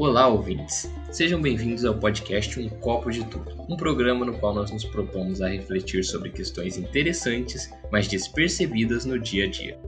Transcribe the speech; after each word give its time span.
Olá, 0.00 0.28
ouvintes! 0.28 0.90
Sejam 1.10 1.42
bem-vindos 1.42 1.84
ao 1.84 1.94
podcast 1.94 2.58
Um 2.58 2.70
Copo 2.70 3.10
de 3.10 3.22
Tudo, 3.26 3.52
um 3.68 3.76
programa 3.76 4.24
no 4.24 4.32
qual 4.38 4.54
nós 4.54 4.70
nos 4.70 4.82
propomos 4.82 5.42
a 5.42 5.48
refletir 5.48 6.02
sobre 6.04 6.30
questões 6.30 6.78
interessantes, 6.78 7.70
mas 7.92 8.08
despercebidas 8.08 9.04
no 9.04 9.18
dia 9.18 9.44
a 9.44 9.50
dia. 9.50 9.78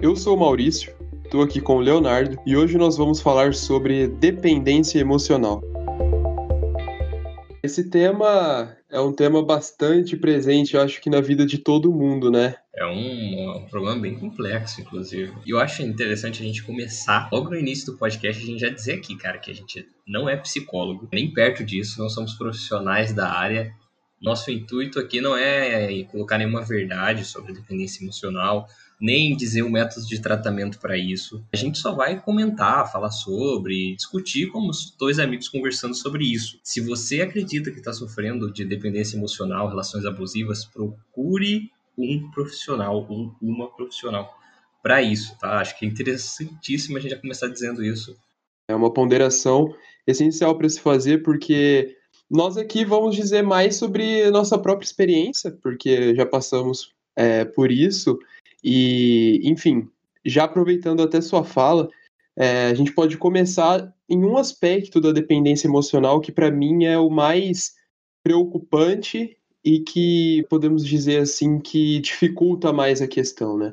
Eu 0.00 0.16
sou 0.16 0.36
o 0.36 0.40
Maurício, 0.40 0.92
estou 1.24 1.40
aqui 1.40 1.60
com 1.60 1.76
o 1.76 1.80
Leonardo 1.80 2.36
e 2.44 2.56
hoje 2.56 2.76
nós 2.76 2.96
vamos 2.96 3.20
falar 3.20 3.54
sobre 3.54 4.08
dependência 4.08 4.98
emocional. 4.98 5.62
Esse 7.66 7.90
tema 7.90 8.76
é 8.88 9.00
um 9.00 9.12
tema 9.12 9.44
bastante 9.44 10.16
presente, 10.16 10.76
eu 10.76 10.80
acho 10.80 11.00
que 11.00 11.10
na 11.10 11.20
vida 11.20 11.44
de 11.44 11.58
todo 11.58 11.92
mundo, 11.92 12.30
né? 12.30 12.54
É 12.72 12.86
um, 12.86 13.56
um, 13.56 13.66
problema 13.66 13.98
bem 13.98 14.14
complexo, 14.14 14.80
inclusive. 14.80 15.32
E 15.44 15.50
eu 15.50 15.58
acho 15.58 15.82
interessante 15.82 16.40
a 16.40 16.46
gente 16.46 16.62
começar, 16.62 17.28
logo 17.32 17.50
no 17.50 17.56
início 17.56 17.86
do 17.86 17.98
podcast, 17.98 18.40
a 18.40 18.46
gente 18.46 18.60
já 18.60 18.68
dizer 18.68 18.92
aqui, 18.92 19.16
cara, 19.16 19.38
que 19.38 19.50
a 19.50 19.54
gente 19.54 19.84
não 20.06 20.28
é 20.28 20.36
psicólogo, 20.36 21.08
nem 21.12 21.34
perto 21.34 21.64
disso, 21.64 22.00
não 22.00 22.08
somos 22.08 22.34
profissionais 22.34 23.12
da 23.12 23.32
área. 23.32 23.74
Nosso 24.22 24.48
intuito 24.52 25.00
aqui 25.00 25.20
não 25.20 25.36
é 25.36 26.04
colocar 26.04 26.38
nenhuma 26.38 26.62
verdade 26.62 27.24
sobre 27.24 27.52
dependência 27.52 28.04
emocional, 28.04 28.68
nem 29.00 29.36
dizer 29.36 29.62
o 29.62 29.70
método 29.70 30.06
de 30.06 30.20
tratamento 30.20 30.78
para 30.78 30.96
isso. 30.96 31.44
A 31.52 31.56
gente 31.56 31.78
só 31.78 31.94
vai 31.94 32.20
comentar, 32.20 32.90
falar 32.90 33.10
sobre, 33.10 33.94
discutir 33.94 34.48
como 34.48 34.70
dois 34.98 35.18
amigos 35.18 35.48
conversando 35.48 35.94
sobre 35.94 36.24
isso. 36.24 36.58
Se 36.62 36.80
você 36.80 37.20
acredita 37.20 37.70
que 37.70 37.78
está 37.78 37.92
sofrendo 37.92 38.52
de 38.52 38.64
dependência 38.64 39.16
emocional, 39.16 39.68
relações 39.68 40.04
abusivas, 40.04 40.64
procure 40.64 41.70
um 41.96 42.30
profissional 42.30 43.06
ou 43.08 43.34
uma 43.40 43.74
profissional 43.74 44.34
para 44.82 45.02
isso, 45.02 45.36
tá? 45.38 45.58
Acho 45.58 45.78
que 45.78 45.84
é 45.84 45.88
interessantíssimo 45.88 46.96
a 46.96 47.00
gente 47.00 47.10
já 47.10 47.20
começar 47.20 47.48
dizendo 47.48 47.84
isso. 47.84 48.16
É 48.68 48.74
uma 48.74 48.92
ponderação 48.92 49.74
essencial 50.06 50.56
para 50.56 50.68
se 50.68 50.80
fazer, 50.80 51.22
porque 51.22 51.96
nós 52.30 52.56
aqui 52.56 52.84
vamos 52.84 53.14
dizer 53.14 53.42
mais 53.42 53.76
sobre 53.76 54.30
nossa 54.30 54.58
própria 54.58 54.86
experiência, 54.86 55.50
porque 55.62 56.14
já 56.14 56.26
passamos 56.26 56.92
é, 57.16 57.44
por 57.44 57.70
isso 57.70 58.18
e, 58.62 59.40
enfim, 59.44 59.88
já 60.24 60.44
aproveitando 60.44 61.02
até 61.02 61.20
sua 61.20 61.44
fala, 61.44 61.88
é, 62.36 62.66
a 62.66 62.74
gente 62.74 62.92
pode 62.92 63.16
começar 63.16 63.94
em 64.08 64.24
um 64.24 64.36
aspecto 64.36 65.00
da 65.00 65.12
dependência 65.12 65.66
emocional 65.66 66.20
que, 66.20 66.32
para 66.32 66.50
mim, 66.50 66.84
é 66.84 66.98
o 66.98 67.08
mais 67.08 67.74
preocupante 68.22 69.36
e 69.64 69.80
que 69.80 70.44
podemos 70.48 70.84
dizer 70.84 71.18
assim 71.18 71.58
que 71.58 71.98
dificulta 72.00 72.72
mais 72.72 73.00
a 73.00 73.08
questão, 73.08 73.56
né? 73.56 73.70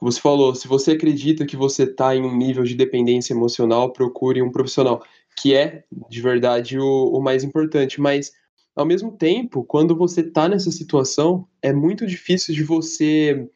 Você 0.00 0.20
falou, 0.20 0.54
se 0.54 0.68
você 0.68 0.92
acredita 0.92 1.44
que 1.44 1.56
você 1.56 1.82
está 1.82 2.14
em 2.14 2.22
um 2.22 2.36
nível 2.36 2.62
de 2.62 2.74
dependência 2.74 3.32
emocional, 3.32 3.92
procure 3.92 4.40
um 4.40 4.50
profissional, 4.50 5.02
que 5.36 5.54
é 5.54 5.84
de 6.08 6.20
verdade 6.20 6.78
o, 6.78 7.12
o 7.12 7.20
mais 7.20 7.42
importante. 7.42 8.00
Mas 8.00 8.32
ao 8.76 8.86
mesmo 8.86 9.10
tempo, 9.10 9.64
quando 9.64 9.96
você 9.96 10.20
está 10.20 10.48
nessa 10.48 10.70
situação, 10.70 11.48
é 11.60 11.72
muito 11.72 12.06
difícil 12.06 12.54
de 12.54 12.62
você 12.62 13.48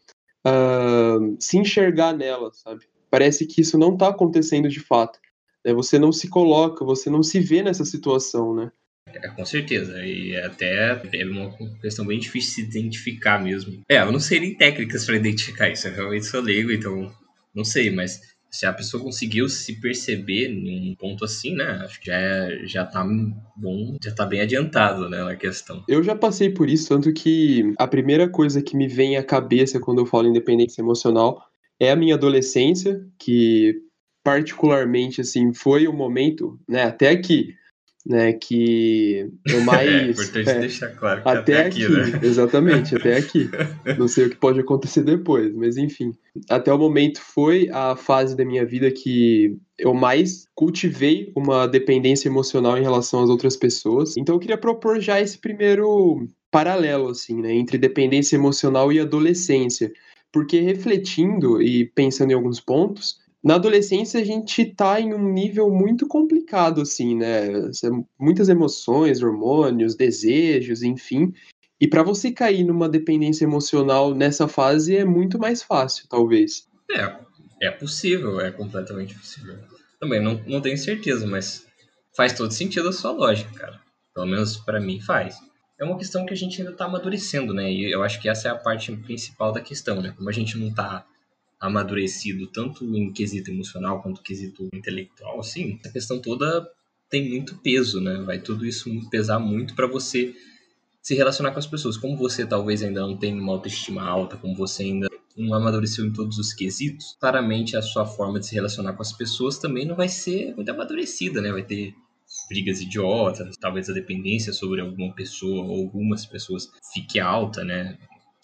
uh, 0.46 1.36
se 1.38 1.58
enxergar 1.58 2.12
nela, 2.12 2.50
sabe? 2.52 2.84
Parece 3.10 3.46
que 3.46 3.60
isso 3.60 3.76
não 3.78 3.92
está 3.94 4.08
acontecendo 4.08 4.68
de 4.68 4.80
fato. 4.80 5.18
Né? 5.64 5.72
Você 5.72 5.98
não 5.98 6.12
se 6.12 6.28
coloca, 6.28 6.84
você 6.84 7.10
não 7.10 7.22
se 7.22 7.40
vê 7.40 7.62
nessa 7.62 7.84
situação, 7.84 8.54
né? 8.54 8.72
É, 9.06 9.28
com 9.28 9.44
certeza. 9.44 10.04
E 10.04 10.36
até 10.36 11.00
é 11.12 11.24
uma 11.24 11.52
questão 11.80 12.06
bem 12.06 12.18
difícil 12.18 12.66
de 12.66 12.72
se 12.72 12.78
identificar 12.78 13.42
mesmo. 13.42 13.82
É, 13.88 13.98
eu 13.98 14.12
não 14.12 14.20
sei 14.20 14.40
nem 14.40 14.56
técnicas 14.56 15.04
para 15.04 15.16
identificar 15.16 15.68
isso. 15.68 15.88
Eu 15.88 15.94
realmente 15.94 16.26
sou 16.26 16.40
leigo, 16.40 16.72
então 16.72 17.12
não 17.54 17.64
sei, 17.64 17.90
mas 17.90 18.20
se 18.53 18.67
a 18.67 18.72
pessoa 18.72 19.03
conseguiu 19.03 19.48
se 19.48 19.81
perceber 19.81 20.48
em 20.48 20.92
um 20.92 20.95
ponto 20.95 21.25
assim, 21.25 21.55
né? 21.55 21.81
Acho 21.83 21.98
que 21.98 22.06
já, 22.06 22.14
é, 22.14 22.67
já 22.67 22.84
tá 22.84 23.03
bom, 23.56 23.96
já 24.02 24.14
tá 24.14 24.27
bem 24.27 24.40
adiantado, 24.40 25.08
né, 25.08 25.24
na 25.24 25.35
questão. 25.35 25.83
Eu 25.89 26.02
já 26.02 26.14
passei 26.14 26.51
por 26.51 26.68
isso, 26.68 26.89
tanto 26.89 27.12
que 27.14 27.73
a 27.79 27.86
primeira 27.89 28.29
coisa 28.29 28.62
que 28.62 28.77
me 28.77 28.86
vem 28.86 29.17
à 29.17 29.24
cabeça 29.24 29.80
quando 29.80 30.01
eu 30.01 30.07
falo 30.07 30.29
independência 30.29 30.83
emocional 30.83 31.42
é 31.80 31.91
a 31.91 31.96
minha 31.96 32.14
adolescência, 32.14 33.01
que 33.18 33.74
particularmente, 34.23 35.23
assim, 35.23 35.52
foi 35.55 35.89
o 35.89 35.92
momento, 35.92 36.61
né, 36.68 36.85
até 36.85 37.08
aqui, 37.08 37.55
né, 38.07 38.33
que 38.33 39.30
eu 39.46 39.61
mais... 39.64 39.89
é 39.89 40.11
importante 40.11 40.51
é, 40.51 40.58
deixar 40.61 40.89
claro 40.89 41.23
que 41.23 41.29
até, 41.29 41.39
até 41.39 41.67
aqui, 41.67 41.85
aqui 41.85 41.92
né? 41.92 42.20
exatamente, 42.23 42.96
até 42.96 43.17
aqui. 43.17 43.51
Não 43.98 44.08
sei 44.08 44.27
o 44.27 44.30
que 44.30 44.36
pode 44.36 44.61
acontecer 44.61 45.02
depois, 45.02 45.55
mas 45.55 45.77
enfim. 45.77 46.12
Até 46.48 46.73
o 46.73 46.79
momento 46.79 47.20
foi 47.20 47.68
a 47.70 47.96
fase 47.96 48.36
da 48.36 48.45
minha 48.45 48.64
vida 48.64 48.91
que 48.91 49.57
eu 49.79 49.95
mais 49.95 50.46
cultivei 50.55 51.33
uma 51.36 51.67
dependência 51.67 52.29
emocional 52.29 52.77
em 52.77 52.83
relação 52.83 53.23
às 53.23 53.30
outras 53.30 53.57
pessoas. 53.57 54.17
Então 54.17 54.35
eu 54.35 54.41
queria 54.41 54.58
propor 54.58 55.01
já 55.01 55.20
esse 55.20 55.39
primeiro 55.39 56.27
paralelo, 56.51 57.08
assim, 57.08 57.41
né, 57.41 57.52
entre 57.52 57.79
dependência 57.79 58.36
emocional 58.36 58.92
e 58.92 59.01
adolescência. 59.01 59.92
Porque 60.33 60.61
refletindo 60.61 61.61
e 61.61 61.85
pensando 61.85 62.30
em 62.30 62.35
alguns 62.35 62.58
pontos, 62.58 63.21
na 63.42 63.57
adolescência 63.57 64.20
a 64.20 64.25
gente 64.25 64.64
tá 64.64 65.01
em 65.01 65.13
um 65.13 65.33
nível 65.33 65.69
muito 65.70 66.07
complicado, 66.07 66.80
assim, 66.80 67.17
né? 67.17 67.48
Muitas 68.19 68.48
emoções, 68.48 69.23
hormônios, 69.23 69.97
desejos, 69.97 70.83
enfim. 70.83 71.33
E 71.80 71.89
para 71.89 72.05
você 72.05 72.30
cair 72.30 72.63
numa 72.63 72.89
dependência 72.89 73.45
emocional 73.45 74.14
nessa 74.14 74.47
fase 74.47 74.97
é 74.97 75.05
muito 75.05 75.39
mais 75.39 75.63
fácil, 75.63 76.07
talvez. 76.08 76.69
É, 76.91 77.17
é 77.67 77.70
possível, 77.73 78.41
é 78.41 78.53
completamente 78.53 79.17
possível. 79.17 79.59
Também 79.98 80.23
não, 80.23 80.41
não 80.47 80.61
tenho 80.61 80.79
certeza, 80.79 81.27
mas 81.27 81.67
faz 82.17 82.33
todo 82.33 82.53
sentido 82.53 82.89
a 82.89 82.92
sua 82.92 83.11
lógica, 83.11 83.51
cara. 83.59 83.80
Pelo 84.14 84.27
menos 84.27 84.57
para 84.57 84.80
mim 84.80 85.01
faz. 85.01 85.36
É 85.80 85.85
uma 85.85 85.98
questão 85.98 86.24
que 86.24 86.33
a 86.33 86.36
gente 86.36 86.61
ainda 86.61 86.73
tá 86.73 86.85
amadurecendo, 86.85 87.53
né? 87.53 87.73
E 87.73 87.91
eu 87.91 88.05
acho 88.05 88.20
que 88.20 88.29
essa 88.29 88.47
é 88.47 88.51
a 88.53 88.57
parte 88.57 88.95
principal 88.98 89.51
da 89.51 89.61
questão, 89.61 90.01
né? 90.01 90.14
Como 90.17 90.29
a 90.29 90.33
gente 90.33 90.57
não 90.57 90.73
tá 90.73 91.05
amadurecido, 91.62 92.48
tanto 92.48 92.84
em 92.84 93.12
quesito 93.12 93.50
emocional 93.50 94.02
quanto 94.02 94.20
quesito 94.20 94.68
intelectual, 94.74 95.39
assim, 95.39 95.78
a 95.86 95.89
questão 95.89 96.20
toda 96.20 96.68
tem 97.08 97.28
muito 97.28 97.56
peso, 97.58 98.00
né? 98.00 98.20
Vai 98.27 98.40
tudo 98.40 98.67
isso 98.67 98.90
pesar 99.11 99.39
muito 99.39 99.74
para 99.77 99.86
você 99.86 100.34
se 101.00 101.14
relacionar 101.14 101.52
com 101.52 101.58
as 101.58 101.67
pessoas. 101.67 101.96
Como 101.96 102.17
você 102.17 102.45
talvez 102.45 102.83
ainda 102.83 103.02
não 103.02 103.17
tem 103.17 103.39
uma 103.39 103.52
autoestima 103.52 104.02
alta, 104.02 104.36
como 104.36 104.56
você 104.56 104.83
ainda 104.83 105.08
não 105.36 105.55
amadureceu 105.55 106.05
em 106.05 106.12
todos 106.12 106.36
os 106.39 106.52
quesitos, 106.52 107.17
claramente 107.20 107.77
a 107.77 107.83
sua 107.83 108.05
forma 108.05 108.40
de 108.40 108.46
se 108.46 108.55
relacionar 108.55 108.94
com 108.94 109.02
as 109.02 109.12
pessoas 109.12 109.58
também 109.58 109.86
não 109.86 109.94
vai 109.94 110.08
ser 110.08 110.55
muito 110.56 110.70
amadurecida, 110.70 111.40
né? 111.40 111.52
Vai 111.52 111.62
ter 111.62 111.94
brigas 112.48 112.80
idiotas, 112.80 113.56
talvez 113.56 113.89
a 113.89 113.92
dependência 113.92 114.52
sobre 114.52 114.80
alguma 114.80 115.14
pessoa 115.14 115.64
ou 115.64 115.83
algumas 115.83 116.27
pessoas 116.27 116.70
fique 116.92 117.20
alta, 117.20 117.62
né? 117.62 117.98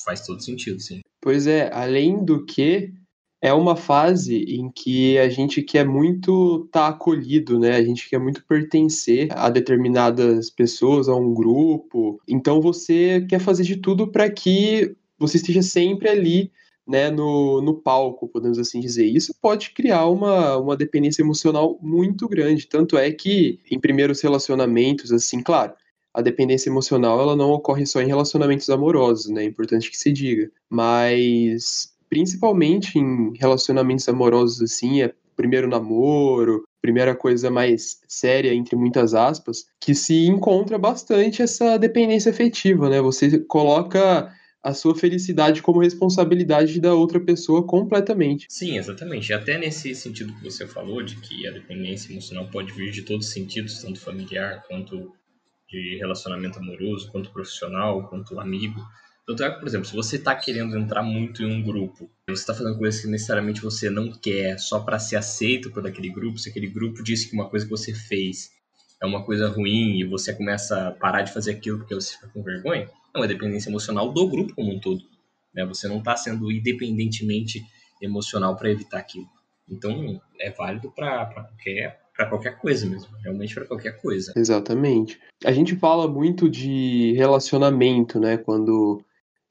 Faz 0.05 0.25
todo 0.25 0.43
sentido, 0.43 0.79
sim. 0.79 1.01
Pois 1.21 1.47
é, 1.47 1.71
além 1.73 2.25
do 2.25 2.45
que, 2.45 2.93
é 3.41 3.53
uma 3.53 3.77
fase 3.77 4.37
em 4.37 4.71
que 4.71 5.17
a 5.19 5.29
gente 5.29 5.63
quer 5.63 5.87
muito 5.87 6.65
estar 6.67 6.81
tá 6.81 6.89
acolhido, 6.89 7.59
né? 7.59 7.77
A 7.77 7.83
gente 7.83 8.09
quer 8.09 8.19
muito 8.19 8.45
pertencer 8.45 9.29
a 9.33 9.49
determinadas 9.49 10.51
pessoas, 10.51 11.09
a 11.09 11.15
um 11.15 11.33
grupo. 11.33 12.21
Então 12.27 12.61
você 12.61 13.25
quer 13.29 13.39
fazer 13.39 13.63
de 13.63 13.77
tudo 13.77 14.11
para 14.11 14.29
que 14.29 14.97
você 15.19 15.37
esteja 15.37 15.63
sempre 15.63 16.09
ali, 16.09 16.51
né, 16.87 17.11
no, 17.11 17.61
no 17.61 17.75
palco, 17.75 18.29
podemos 18.29 18.59
assim 18.59 18.81
dizer. 18.81 19.07
Isso 19.07 19.35
pode 19.41 19.71
criar 19.71 20.07
uma, 20.07 20.57
uma 20.57 20.77
dependência 20.77 21.23
emocional 21.23 21.79
muito 21.83 22.29
grande. 22.29 22.67
Tanto 22.67 22.97
é 22.97 23.11
que 23.13 23.61
em 23.71 23.79
primeiros 23.79 24.21
relacionamentos, 24.21 25.13
assim, 25.13 25.43
claro, 25.43 25.75
a 26.15 26.23
dependência 26.23 26.71
emocional 26.71 27.21
ela 27.21 27.37
não 27.37 27.51
ocorre 27.51 27.87
só 27.87 28.01
em 28.01 28.07
relacionamentos 28.07 28.69
amorosos, 28.71 29.31
né? 29.31 29.43
É 29.45 29.47
importante 29.47 29.91
que 29.91 29.97
se 29.97 30.11
diga. 30.11 30.51
Mas 30.69 31.95
principalmente 32.09 32.99
em 32.99 33.33
relacionamentos 33.37 34.09
amorosos 34.09 34.63
assim, 34.63 35.03
é 35.03 35.13
primeiro 35.37 35.69
namoro, 35.69 36.65
primeira 36.81 37.15
coisa 37.15 37.51
mais 37.51 38.01
séria, 38.09 38.53
entre 38.53 38.75
muitas 38.77 39.15
aspas, 39.15 39.67
que 39.81 39.95
se 39.95 40.27
encontra 40.27 40.79
bastante 40.79 41.43
essa 41.43 41.79
dependência 41.79 42.31
afetiva, 42.31 42.89
né? 42.89 43.01
Você 43.01 43.39
coloca 43.41 44.33
a 44.63 44.75
sua 44.75 44.95
felicidade 44.95 45.63
como 45.63 45.81
responsabilidade 45.81 46.81
da 46.81 46.93
outra 46.93 47.21
pessoa 47.21 47.65
completamente. 47.65 48.47
Sim, 48.49 48.77
exatamente. 48.77 49.33
Até 49.33 49.57
nesse 49.57 49.95
sentido 49.95 50.35
que 50.35 50.45
você 50.45 50.67
falou, 50.67 51.03
de 51.03 51.17
que 51.17 51.47
a 51.47 51.53
dependência 51.53 52.13
emocional 52.13 52.49
pode 52.51 52.73
vir 52.73 52.91
de 52.91 53.03
todos 53.03 53.27
os 53.27 53.33
sentidos, 53.33 53.81
tanto 53.81 54.01
familiar 54.01 54.65
quanto 54.67 55.13
de 55.69 55.97
relacionamento 55.99 56.59
amoroso, 56.59 57.11
quanto 57.11 57.31
profissional, 57.31 58.09
quanto 58.09 58.41
amigo. 58.41 58.81
Tanto 59.29 59.45
é 59.45 59.51
que, 59.51 59.59
por 59.59 59.69
exemplo, 59.69 59.87
se 59.87 59.95
você 59.95 60.17
está 60.17 60.35
querendo 60.35 60.75
entrar 60.75 61.03
muito 61.03 61.43
em 61.43 61.53
um 61.53 61.63
grupo, 61.63 62.09
você 62.27 62.41
está 62.41 62.55
fazendo 62.55 62.79
coisas 62.79 62.99
que 63.03 63.09
necessariamente 63.09 63.61
você 63.61 63.91
não 63.91 64.11
quer 64.11 64.59
só 64.59 64.81
para 64.81 64.99
ser 64.99 65.17
aceito 65.17 65.71
por 65.71 65.87
aquele 65.87 66.09
grupo, 66.09 66.39
se 66.39 66.49
aquele 66.49 66.67
grupo 66.67 67.03
disse 67.03 67.29
que 67.29 67.35
uma 67.35 67.47
coisa 67.47 67.67
que 67.67 67.71
você 67.71 67.93
fez 67.93 68.51
é 69.03 69.05
uma 69.05 69.23
coisa 69.23 69.47
ruim 69.51 70.01
e 70.01 70.05
você 70.05 70.33
começa 70.33 70.89
a 70.89 70.93
parar 70.93 71.21
de 71.21 71.31
fazer 71.35 71.51
aquilo 71.51 71.77
porque 71.77 71.95
você 71.95 72.15
fica 72.15 72.29
com 72.29 72.43
vergonha, 72.43 72.89
é 73.15 73.19
uma 73.19 73.29
dependência 73.29 73.69
emocional 73.69 74.11
do 74.11 74.29
grupo 74.31 74.55
como 74.55 74.75
um 74.75 74.81
todo. 74.81 75.05
Né? 75.55 75.63
Você 75.67 75.87
não 75.89 75.99
está 75.99 76.17
sendo 76.17 76.51
independentemente 76.51 77.63
emocional 78.01 78.57
para 78.57 78.71
evitar 78.71 78.97
aquilo. 78.97 79.29
Então, 79.69 80.19
é 80.41 80.51
válido 80.51 80.91
para 80.91 81.27
qualquer 81.27 82.01
para 82.17 82.27
qualquer 82.27 82.59
coisa 82.59 82.85
mesmo, 82.85 83.17
realmente 83.23 83.55
para 83.55 83.65
qualquer 83.65 84.01
coisa. 84.01 84.33
Exatamente. 84.35 85.21
A 85.45 85.53
gente 85.53 85.77
fala 85.77 86.09
muito 86.09 86.51
de 86.51 87.13
relacionamento, 87.13 88.19
né? 88.19 88.37
Quando 88.37 89.01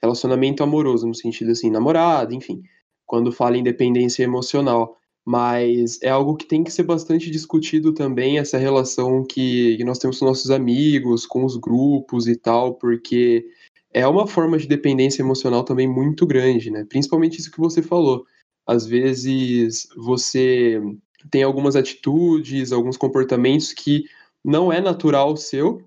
relacionamento 0.01 0.63
amoroso 0.63 1.07
no 1.07 1.15
sentido 1.15 1.51
assim, 1.51 1.69
namorado, 1.69 2.33
enfim, 2.33 2.61
quando 3.05 3.31
fala 3.31 3.57
em 3.57 3.63
dependência 3.63 4.23
emocional, 4.23 4.97
mas 5.25 5.99
é 6.01 6.09
algo 6.09 6.35
que 6.35 6.45
tem 6.45 6.63
que 6.63 6.71
ser 6.71 6.83
bastante 6.83 7.29
discutido 7.29 7.93
também 7.93 8.37
essa 8.37 8.57
relação 8.57 9.25
que, 9.25 9.77
nós 9.83 9.97
temos 9.97 10.19
com 10.19 10.25
nossos 10.25 10.51
amigos, 10.51 11.25
com 11.25 11.43
os 11.43 11.57
grupos 11.57 12.27
e 12.27 12.35
tal, 12.35 12.75
porque 12.75 13.45
é 13.93 14.07
uma 14.07 14.27
forma 14.27 14.57
de 14.57 14.67
dependência 14.67 15.21
emocional 15.21 15.63
também 15.63 15.87
muito 15.87 16.25
grande, 16.25 16.71
né? 16.71 16.85
Principalmente 16.87 17.39
isso 17.39 17.51
que 17.51 17.59
você 17.59 17.81
falou. 17.81 18.25
Às 18.65 18.85
vezes 18.85 19.87
você 19.97 20.81
tem 21.29 21.43
algumas 21.43 21.75
atitudes, 21.75 22.71
alguns 22.71 22.95
comportamentos 22.95 23.73
que 23.73 24.05
não 24.43 24.71
é 24.71 24.79
natural 24.79 25.35
seu, 25.35 25.81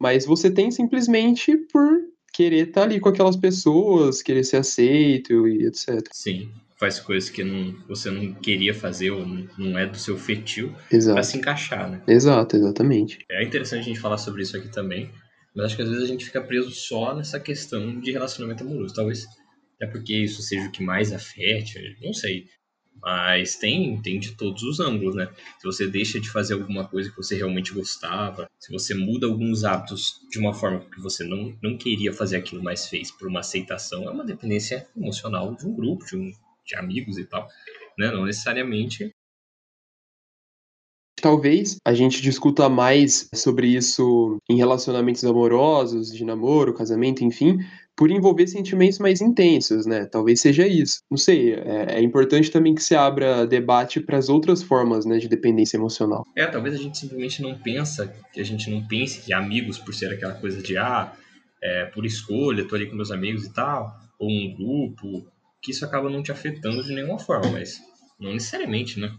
mas 0.00 0.24
você 0.24 0.50
tem 0.50 0.70
simplesmente 0.70 1.56
por 1.72 2.05
querer 2.36 2.68
estar 2.68 2.82
tá 2.82 2.86
ali 2.86 3.00
com 3.00 3.08
aquelas 3.08 3.34
pessoas, 3.34 4.20
querer 4.20 4.44
ser 4.44 4.58
aceito 4.58 5.48
e 5.48 5.64
etc. 5.64 6.06
Sim, 6.12 6.50
faz 6.78 7.00
coisas 7.00 7.30
que 7.30 7.42
não, 7.42 7.74
você 7.88 8.10
não 8.10 8.34
queria 8.34 8.74
fazer 8.74 9.10
ou 9.10 9.24
não 9.56 9.78
é 9.78 9.86
do 9.86 9.96
seu 9.96 10.18
fetil 10.18 10.74
para 10.90 11.22
se 11.22 11.38
encaixar, 11.38 11.90
né? 11.90 12.02
Exato, 12.06 12.54
exatamente. 12.56 13.24
É 13.30 13.42
interessante 13.42 13.80
a 13.80 13.84
gente 13.84 13.98
falar 13.98 14.18
sobre 14.18 14.42
isso 14.42 14.54
aqui 14.54 14.68
também, 14.68 15.10
mas 15.54 15.66
acho 15.66 15.76
que 15.76 15.82
às 15.82 15.88
vezes 15.88 16.04
a 16.04 16.08
gente 16.08 16.26
fica 16.26 16.42
preso 16.42 16.70
só 16.70 17.14
nessa 17.16 17.40
questão 17.40 17.98
de 17.98 18.12
relacionamento 18.12 18.62
amoroso. 18.62 18.94
Talvez 18.94 19.24
é 19.80 19.86
porque 19.86 20.14
isso 20.14 20.42
seja 20.42 20.68
o 20.68 20.70
que 20.70 20.82
mais 20.82 21.14
afete, 21.14 21.96
não 22.02 22.12
sei. 22.12 22.44
Mas 23.00 23.56
tem, 23.56 24.00
tem 24.00 24.18
de 24.18 24.32
todos 24.32 24.62
os 24.62 24.80
ângulos, 24.80 25.14
né? 25.14 25.28
Se 25.58 25.64
você 25.64 25.86
deixa 25.86 26.18
de 26.18 26.30
fazer 26.30 26.54
alguma 26.54 26.86
coisa 26.86 27.10
que 27.10 27.16
você 27.16 27.36
realmente 27.36 27.72
gostava, 27.72 28.48
se 28.58 28.72
você 28.72 28.94
muda 28.94 29.26
alguns 29.26 29.64
hábitos 29.64 30.20
de 30.30 30.38
uma 30.38 30.52
forma 30.52 30.80
que 30.80 31.00
você 31.00 31.24
não, 31.24 31.56
não 31.62 31.76
queria 31.76 32.12
fazer 32.12 32.36
aquilo, 32.36 32.62
mas 32.62 32.88
fez 32.88 33.10
por 33.10 33.28
uma 33.28 33.40
aceitação, 33.40 34.08
é 34.08 34.10
uma 34.10 34.24
dependência 34.24 34.88
emocional 34.96 35.54
de 35.54 35.66
um 35.66 35.74
grupo, 35.74 36.04
de, 36.06 36.16
um, 36.16 36.32
de 36.64 36.76
amigos 36.76 37.18
e 37.18 37.24
tal, 37.24 37.48
né? 37.98 38.10
Não 38.10 38.24
necessariamente 38.24 39.12
Talvez 41.18 41.78
a 41.82 41.94
gente 41.94 42.20
discuta 42.20 42.68
mais 42.68 43.28
sobre 43.34 43.68
isso 43.68 44.36
em 44.48 44.56
relacionamentos 44.56 45.24
amorosos, 45.24 46.12
de 46.12 46.24
namoro, 46.24 46.74
casamento, 46.74 47.24
enfim, 47.24 47.58
por 47.96 48.10
envolver 48.10 48.46
sentimentos 48.46 48.98
mais 48.98 49.22
intensos, 49.22 49.86
né? 49.86 50.04
Talvez 50.04 50.40
seja 50.40 50.66
isso. 50.68 51.00
Não 51.10 51.16
sei, 51.16 51.54
é, 51.54 51.96
é 51.96 52.02
importante 52.02 52.50
também 52.50 52.74
que 52.74 52.82
se 52.82 52.94
abra 52.94 53.46
debate 53.46 54.00
para 54.00 54.18
as 54.18 54.28
outras 54.28 54.62
formas, 54.62 55.06
né, 55.06 55.16
de 55.16 55.28
dependência 55.28 55.78
emocional. 55.78 56.22
É, 56.36 56.46
talvez 56.46 56.74
a 56.74 56.78
gente 56.78 56.98
simplesmente 56.98 57.40
não 57.40 57.58
pensa, 57.58 58.12
que 58.32 58.40
a 58.40 58.44
gente 58.44 58.70
não 58.70 58.86
pense 58.86 59.22
que 59.22 59.32
amigos, 59.32 59.78
por 59.78 59.94
ser 59.94 60.12
aquela 60.12 60.34
coisa 60.34 60.62
de, 60.62 60.76
ah, 60.76 61.10
é, 61.62 61.86
por 61.86 62.04
escolha, 62.04 62.68
tô 62.68 62.74
ali 62.74 62.86
com 62.86 62.94
meus 62.94 63.10
amigos 63.10 63.44
e 63.44 63.52
tal, 63.52 63.98
ou 64.18 64.28
um 64.28 64.54
grupo, 64.54 65.26
que 65.62 65.70
isso 65.70 65.84
acaba 65.84 66.10
não 66.10 66.22
te 66.22 66.30
afetando 66.30 66.84
de 66.84 66.92
nenhuma 66.92 67.18
forma, 67.18 67.50
mas 67.50 67.80
não 68.20 68.34
necessariamente, 68.34 69.00
né? 69.00 69.10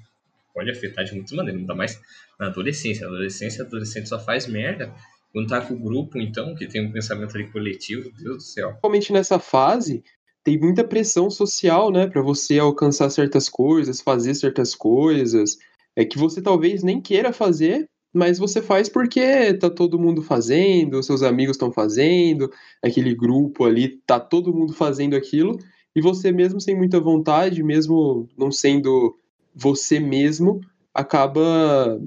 Pode 0.54 0.70
afetar 0.70 1.04
de 1.04 1.14
muitas 1.14 1.32
maneiras, 1.34 1.62
ainda 1.62 1.76
mais 1.76 2.00
na 2.40 2.48
adolescência. 2.48 3.06
Na 3.06 3.14
adolescência, 3.14 3.64
adolescente 3.64 4.10
só 4.10 4.20
faz 4.20 4.48
merda 4.48 4.94
quando 5.38 5.50
tá 5.50 5.62
com 5.62 5.76
o 5.76 5.80
grupo, 5.80 6.18
então, 6.18 6.56
que 6.56 6.66
tem 6.66 6.84
um 6.84 6.92
pensamento 6.92 7.36
ali 7.36 7.48
coletivo, 7.52 8.10
Deus 8.18 8.38
do 8.38 8.42
céu. 8.42 8.70
Principalmente 8.70 9.14
nessa 9.14 9.38
fase, 9.38 10.04
tem 10.44 10.60
muita 10.60 10.84
pressão 10.84 11.30
social, 11.30 11.92
né, 11.92 12.08
para 12.08 12.24
você 12.24 12.58
alcançar 12.58 13.08
certas 13.12 13.48
coisas, 13.48 14.02
fazer 14.02 14.34
certas 14.34 14.74
coisas, 14.74 15.56
é 15.96 16.04
que 16.04 16.18
você 16.18 16.42
talvez 16.42 16.82
nem 16.82 17.00
queira 17.00 17.32
fazer, 17.32 17.88
mas 18.12 18.40
você 18.40 18.64
faz 18.64 18.90
porque 18.90 19.54
tá 19.54 19.70
todo 19.70 20.00
mundo 20.00 20.24
fazendo, 20.24 21.04
seus 21.04 21.22
amigos 21.22 21.56
estão 21.56 21.72
fazendo, 21.72 22.52
aquele 22.84 23.14
grupo 23.14 23.64
ali, 23.64 24.02
tá 24.08 24.20
todo 24.20 24.52
mundo 24.52 24.74
fazendo 24.74 25.16
aquilo, 25.16 25.56
e 25.96 26.02
você 26.02 26.32
mesmo 26.32 26.60
sem 26.60 26.76
muita 26.76 27.00
vontade, 27.00 27.62
mesmo 27.62 28.28
não 28.36 28.52
sendo 28.52 29.16
você 29.54 30.00
mesmo, 30.00 30.62
acaba 30.96 32.02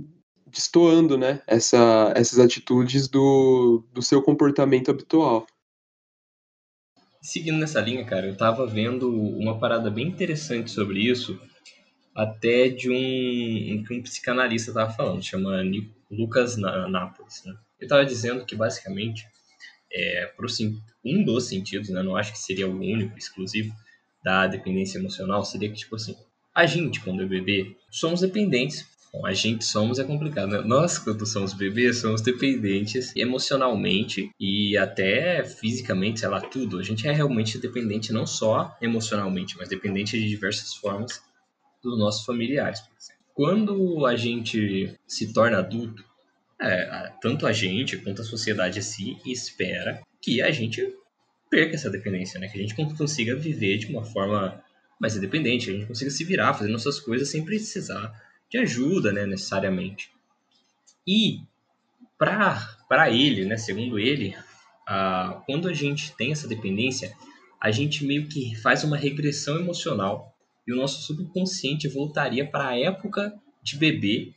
destoando, 0.51 1.17
né, 1.17 1.41
essa, 1.47 2.13
essas 2.17 2.39
atitudes 2.39 3.09
do, 3.09 3.85
do 3.93 4.03
seu 4.03 4.23
comportamento 4.23 4.91
habitual. 4.91 5.47
Seguindo 7.23 7.59
nessa 7.59 7.81
linha, 7.81 8.05
cara, 8.05 8.27
eu 8.27 8.37
tava 8.37 8.67
vendo 8.67 9.11
uma 9.11 9.59
parada 9.59 9.91
bem 9.91 10.09
interessante 10.09 10.71
sobre 10.71 11.01
isso, 11.01 11.41
até 12.15 12.69
de 12.69 12.91
um 12.91 13.85
um 13.91 14.03
psicanalista 14.03 14.73
tava 14.73 14.93
falando, 14.93 15.23
chama 15.23 15.63
Lucas 16.11 16.57
Nápoles, 16.57 17.43
né? 17.45 17.55
Ele 17.79 17.89
tava 17.89 18.05
dizendo 18.05 18.45
que 18.45 18.57
basicamente 18.57 19.27
é, 19.93 20.33
um 21.05 21.25
dos 21.25 21.45
sentidos, 21.49 21.89
né, 21.89 22.03
não 22.03 22.17
acho 22.17 22.33
que 22.33 22.39
seria 22.39 22.69
o 22.69 22.79
único, 22.79 23.19
exclusivo, 23.19 23.75
da 24.23 24.47
dependência 24.47 24.99
emocional, 24.99 25.45
seria 25.45 25.71
que, 25.71 25.79
tipo 25.79 25.97
assim, 25.97 26.15
a 26.55 26.67
gente, 26.67 27.01
quando 27.01 27.23
é 27.23 27.27
bebê, 27.27 27.77
somos 27.91 28.21
dependentes 28.21 28.87
A 29.25 29.33
gente 29.33 29.65
somos 29.65 29.99
é 29.99 30.05
complicado, 30.05 30.51
né? 30.51 30.63
Nós, 30.65 30.97
quando 30.97 31.27
somos 31.27 31.53
bebês, 31.53 31.99
somos 31.99 32.21
dependentes 32.21 33.15
emocionalmente 33.17 34.31
e 34.39 34.77
até 34.77 35.45
fisicamente, 35.45 36.21
sei 36.21 36.29
lá, 36.29 36.41
tudo. 36.41 36.79
A 36.79 36.83
gente 36.83 37.07
é 37.09 37.13
realmente 37.13 37.59
dependente 37.59 38.13
não 38.13 38.25
só 38.25 38.77
emocionalmente, 38.81 39.57
mas 39.59 39.69
dependente 39.69 40.19
de 40.19 40.29
diversas 40.29 40.75
formas 40.75 41.21
dos 41.83 41.99
nossos 41.99 42.25
familiares, 42.25 42.81
por 42.81 42.97
exemplo. 42.97 43.21
Quando 43.35 44.07
a 44.07 44.15
gente 44.15 44.95
se 45.07 45.33
torna 45.33 45.59
adulto, 45.59 46.05
é, 46.61 47.13
tanto 47.21 47.47
a 47.47 47.53
gente 47.53 47.97
quanto 47.97 48.23
a 48.23 48.25
sociedade 48.25 48.79
assim 48.79 49.19
espera 49.27 50.01
que 50.21 50.41
a 50.41 50.51
gente 50.51 50.95
perca 51.51 51.75
essa 51.75 51.91
dependência, 51.91 52.39
né? 52.39 52.49
Que 52.49 52.59
a 52.59 52.63
gente 52.63 52.75
consiga 52.97 53.35
viver 53.35 53.79
de 53.79 53.87
uma 53.87 54.05
forma 54.05 54.63
mais 55.01 55.17
independente, 55.17 55.71
a 55.71 55.73
gente 55.73 55.87
consiga 55.87 56.11
se 56.11 56.23
virar, 56.23 56.55
fazer 56.55 56.71
nossas 56.71 57.01
coisas 57.01 57.29
sem 57.29 57.45
precisar 57.45 58.13
de 58.51 58.59
ajuda, 58.59 59.13
né, 59.13 59.25
necessariamente. 59.25 60.11
E 61.07 61.41
para 62.19 63.11
ele, 63.11 63.45
né, 63.45 63.57
segundo 63.57 63.99
ele, 63.99 64.37
quando 65.47 65.69
a 65.69 65.73
gente 65.73 66.15
tem 66.17 66.33
essa 66.33 66.49
dependência, 66.49 67.17
a 67.61 67.71
gente 67.71 68.05
meio 68.05 68.27
que 68.27 68.55
faz 68.57 68.83
uma 68.85 68.97
regressão 68.97 69.59
emocional 69.59 70.35
e 70.67 70.73
o 70.73 70.77
nosso 70.77 71.03
subconsciente 71.03 71.89
voltaria 71.89 72.45
para 72.45 72.69
a 72.69 72.79
época 72.79 73.33
de 73.63 73.77
bebê 73.77 74.35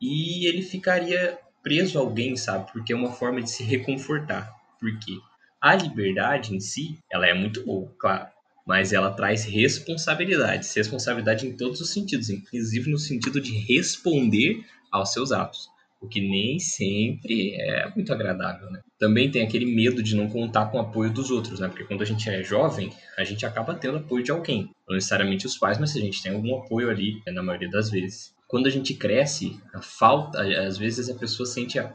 e 0.00 0.46
ele 0.46 0.62
ficaria 0.62 1.38
preso 1.62 1.98
a 1.98 2.02
alguém, 2.02 2.36
sabe? 2.36 2.70
Porque 2.72 2.92
é 2.92 2.96
uma 2.96 3.12
forma 3.12 3.40
de 3.40 3.50
se 3.50 3.62
reconfortar. 3.62 4.52
Porque 4.78 5.18
a 5.60 5.74
liberdade 5.74 6.54
em 6.54 6.60
si, 6.60 6.98
ela 7.10 7.26
é 7.26 7.32
muito 7.32 7.64
boa, 7.64 7.90
claro 7.98 8.33
mas 8.66 8.92
ela 8.92 9.10
traz 9.10 9.44
responsabilidades, 9.44 10.74
responsabilidade 10.74 11.46
em 11.46 11.56
todos 11.56 11.80
os 11.80 11.92
sentidos, 11.92 12.30
inclusive 12.30 12.90
no 12.90 12.98
sentido 12.98 13.40
de 13.40 13.52
responder 13.58 14.64
aos 14.90 15.12
seus 15.12 15.32
atos, 15.32 15.68
o 16.00 16.08
que 16.08 16.20
nem 16.20 16.58
sempre 16.58 17.54
é 17.56 17.90
muito 17.94 18.12
agradável, 18.12 18.70
né? 18.70 18.80
Também 18.98 19.30
tem 19.30 19.42
aquele 19.42 19.66
medo 19.66 20.02
de 20.02 20.14
não 20.14 20.28
contar 20.28 20.66
com 20.66 20.78
o 20.78 20.80
apoio 20.80 21.12
dos 21.12 21.30
outros, 21.30 21.60
né? 21.60 21.68
Porque 21.68 21.84
quando 21.84 22.02
a 22.02 22.06
gente 22.06 22.28
é 22.28 22.42
jovem, 22.42 22.90
a 23.18 23.24
gente 23.24 23.44
acaba 23.44 23.74
tendo 23.74 23.98
apoio 23.98 24.22
de 24.22 24.30
alguém, 24.30 24.70
não 24.88 24.94
necessariamente 24.94 25.46
os 25.46 25.58
pais, 25.58 25.78
mas 25.78 25.96
a 25.96 26.00
gente 26.00 26.22
tem 26.22 26.32
algum 26.32 26.56
apoio 26.56 26.90
ali, 26.90 27.22
né, 27.26 27.32
na 27.32 27.42
maioria 27.42 27.70
das 27.70 27.90
vezes. 27.90 28.34
Quando 28.46 28.66
a 28.66 28.70
gente 28.70 28.94
cresce, 28.94 29.58
a 29.72 29.80
falta, 29.80 30.42
às 30.66 30.78
vezes 30.78 31.08
a 31.08 31.14
pessoa 31.14 31.46
sente 31.46 31.78
a, 31.78 31.92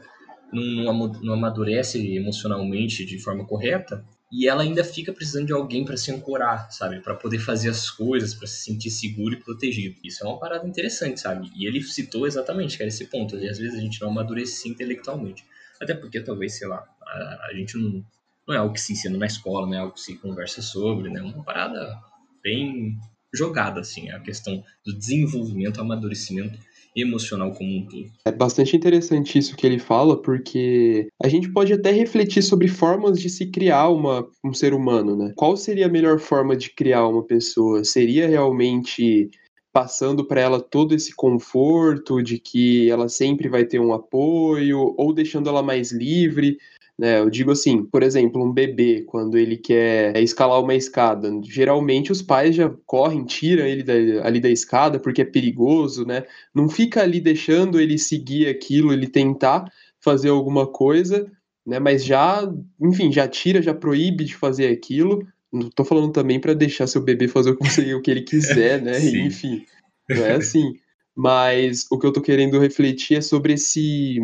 não, 0.52 1.08
não 1.22 1.34
amadurece 1.34 2.14
emocionalmente 2.14 3.04
de 3.04 3.18
forma 3.18 3.46
correta 3.46 4.04
e 4.30 4.46
ela 4.46 4.62
ainda 4.62 4.84
fica 4.84 5.12
precisando 5.12 5.46
de 5.46 5.52
alguém 5.52 5.84
para 5.84 5.96
se 5.96 6.12
ancorar, 6.12 6.70
sabe? 6.70 7.00
Para 7.00 7.16
poder 7.16 7.40
fazer 7.40 7.68
as 7.68 7.90
coisas, 7.90 8.32
para 8.32 8.46
se 8.46 8.62
sentir 8.62 8.90
seguro 8.90 9.34
e 9.34 9.40
protegido. 9.40 9.96
Isso 10.04 10.24
é 10.24 10.28
uma 10.28 10.38
parada 10.38 10.66
interessante, 10.68 11.20
sabe? 11.20 11.50
E 11.56 11.66
ele 11.66 11.82
citou 11.82 12.26
exatamente 12.26 12.76
que 12.76 12.82
era 12.82 12.88
esse 12.88 13.06
ponto. 13.06 13.36
E 13.36 13.48
às 13.48 13.58
vezes 13.58 13.76
a 13.76 13.80
gente 13.80 14.00
não 14.00 14.10
amadurece 14.10 14.68
intelectualmente. 14.68 15.44
Até 15.80 15.94
porque 15.94 16.20
talvez, 16.20 16.56
sei 16.56 16.68
lá, 16.68 16.86
a, 17.02 17.48
a 17.50 17.54
gente 17.54 17.76
não, 17.76 18.04
não 18.46 18.54
é 18.54 18.58
algo 18.58 18.72
que 18.72 18.80
se 18.80 18.92
ensina 18.92 19.18
na 19.18 19.26
escola, 19.26 19.66
não 19.66 19.74
é 19.74 19.78
algo 19.78 19.94
que 19.94 20.00
se 20.00 20.16
conversa 20.16 20.62
sobre, 20.62 21.10
né? 21.10 21.20
Uma 21.20 21.42
parada 21.42 21.98
bem 22.40 22.96
jogada, 23.32 23.80
assim, 23.80 24.10
a 24.10 24.20
questão 24.20 24.62
do 24.84 24.96
desenvolvimento, 24.96 25.80
amadurecimento 25.80 26.58
emocional 26.96 27.52
como 27.52 27.70
um 27.70 27.86
todo. 27.86 28.10
É 28.24 28.32
bastante 28.32 28.76
interessante 28.76 29.38
isso 29.38 29.56
que 29.56 29.66
ele 29.66 29.78
fala, 29.78 30.20
porque 30.20 31.08
a 31.22 31.28
gente 31.28 31.50
pode 31.52 31.72
até 31.72 31.92
refletir 31.92 32.42
sobre 32.42 32.68
formas 32.68 33.20
de 33.20 33.30
se 33.30 33.46
criar 33.46 33.88
uma, 33.88 34.26
um 34.44 34.52
ser 34.52 34.74
humano, 34.74 35.16
né? 35.16 35.32
Qual 35.36 35.56
seria 35.56 35.86
a 35.86 35.90
melhor 35.90 36.18
forma 36.18 36.56
de 36.56 36.70
criar 36.70 37.06
uma 37.06 37.22
pessoa? 37.22 37.84
Seria 37.84 38.28
realmente 38.28 39.30
passando 39.72 40.26
para 40.26 40.40
ela 40.40 40.60
todo 40.60 40.94
esse 40.94 41.14
conforto 41.14 42.20
de 42.20 42.38
que 42.38 42.90
ela 42.90 43.08
sempre 43.08 43.48
vai 43.48 43.64
ter 43.64 43.78
um 43.78 43.92
apoio, 43.92 44.94
ou 44.98 45.12
deixando 45.12 45.48
ela 45.48 45.62
mais 45.62 45.92
livre, 45.92 46.58
né? 47.00 47.18
Eu 47.18 47.30
digo 47.30 47.50
assim, 47.50 47.82
por 47.82 48.02
exemplo, 48.02 48.44
um 48.44 48.52
bebê, 48.52 49.00
quando 49.06 49.38
ele 49.38 49.56
quer 49.56 50.14
escalar 50.22 50.60
uma 50.60 50.74
escada, 50.74 51.30
geralmente 51.44 52.12
os 52.12 52.20
pais 52.20 52.54
já 52.54 52.70
correm, 52.84 53.24
tiram 53.24 53.64
ele 53.64 53.82
da, 53.82 54.26
ali 54.26 54.38
da 54.38 54.50
escada 54.50 55.00
porque 55.00 55.22
é 55.22 55.24
perigoso, 55.24 56.04
né? 56.04 56.24
Não 56.54 56.68
fica 56.68 57.00
ali 57.00 57.18
deixando 57.18 57.80
ele 57.80 57.96
seguir 57.96 58.48
aquilo, 58.48 58.92
ele 58.92 59.06
tentar 59.06 59.64
fazer 59.98 60.28
alguma 60.28 60.66
coisa, 60.66 61.26
né? 61.66 61.78
Mas 61.78 62.04
já, 62.04 62.46
enfim, 62.78 63.10
já 63.10 63.26
tira, 63.26 63.62
já 63.62 63.72
proíbe 63.72 64.22
de 64.26 64.36
fazer 64.36 64.68
aquilo. 64.68 65.26
Não 65.50 65.70
tô 65.70 65.86
falando 65.86 66.12
também 66.12 66.38
para 66.38 66.52
deixar 66.52 66.86
seu 66.86 67.00
bebê 67.00 67.28
fazer 67.28 67.56
o 67.94 68.02
que 68.02 68.10
ele 68.10 68.24
quiser, 68.24 68.82
né? 68.82 68.98
Enfim, 69.24 69.64
não 70.06 70.22
é 70.22 70.34
assim. 70.34 70.74
Mas 71.16 71.86
o 71.90 71.98
que 71.98 72.06
eu 72.06 72.12
tô 72.12 72.20
querendo 72.20 72.60
refletir 72.60 73.16
é 73.16 73.20
sobre 73.22 73.54
esse 73.54 74.20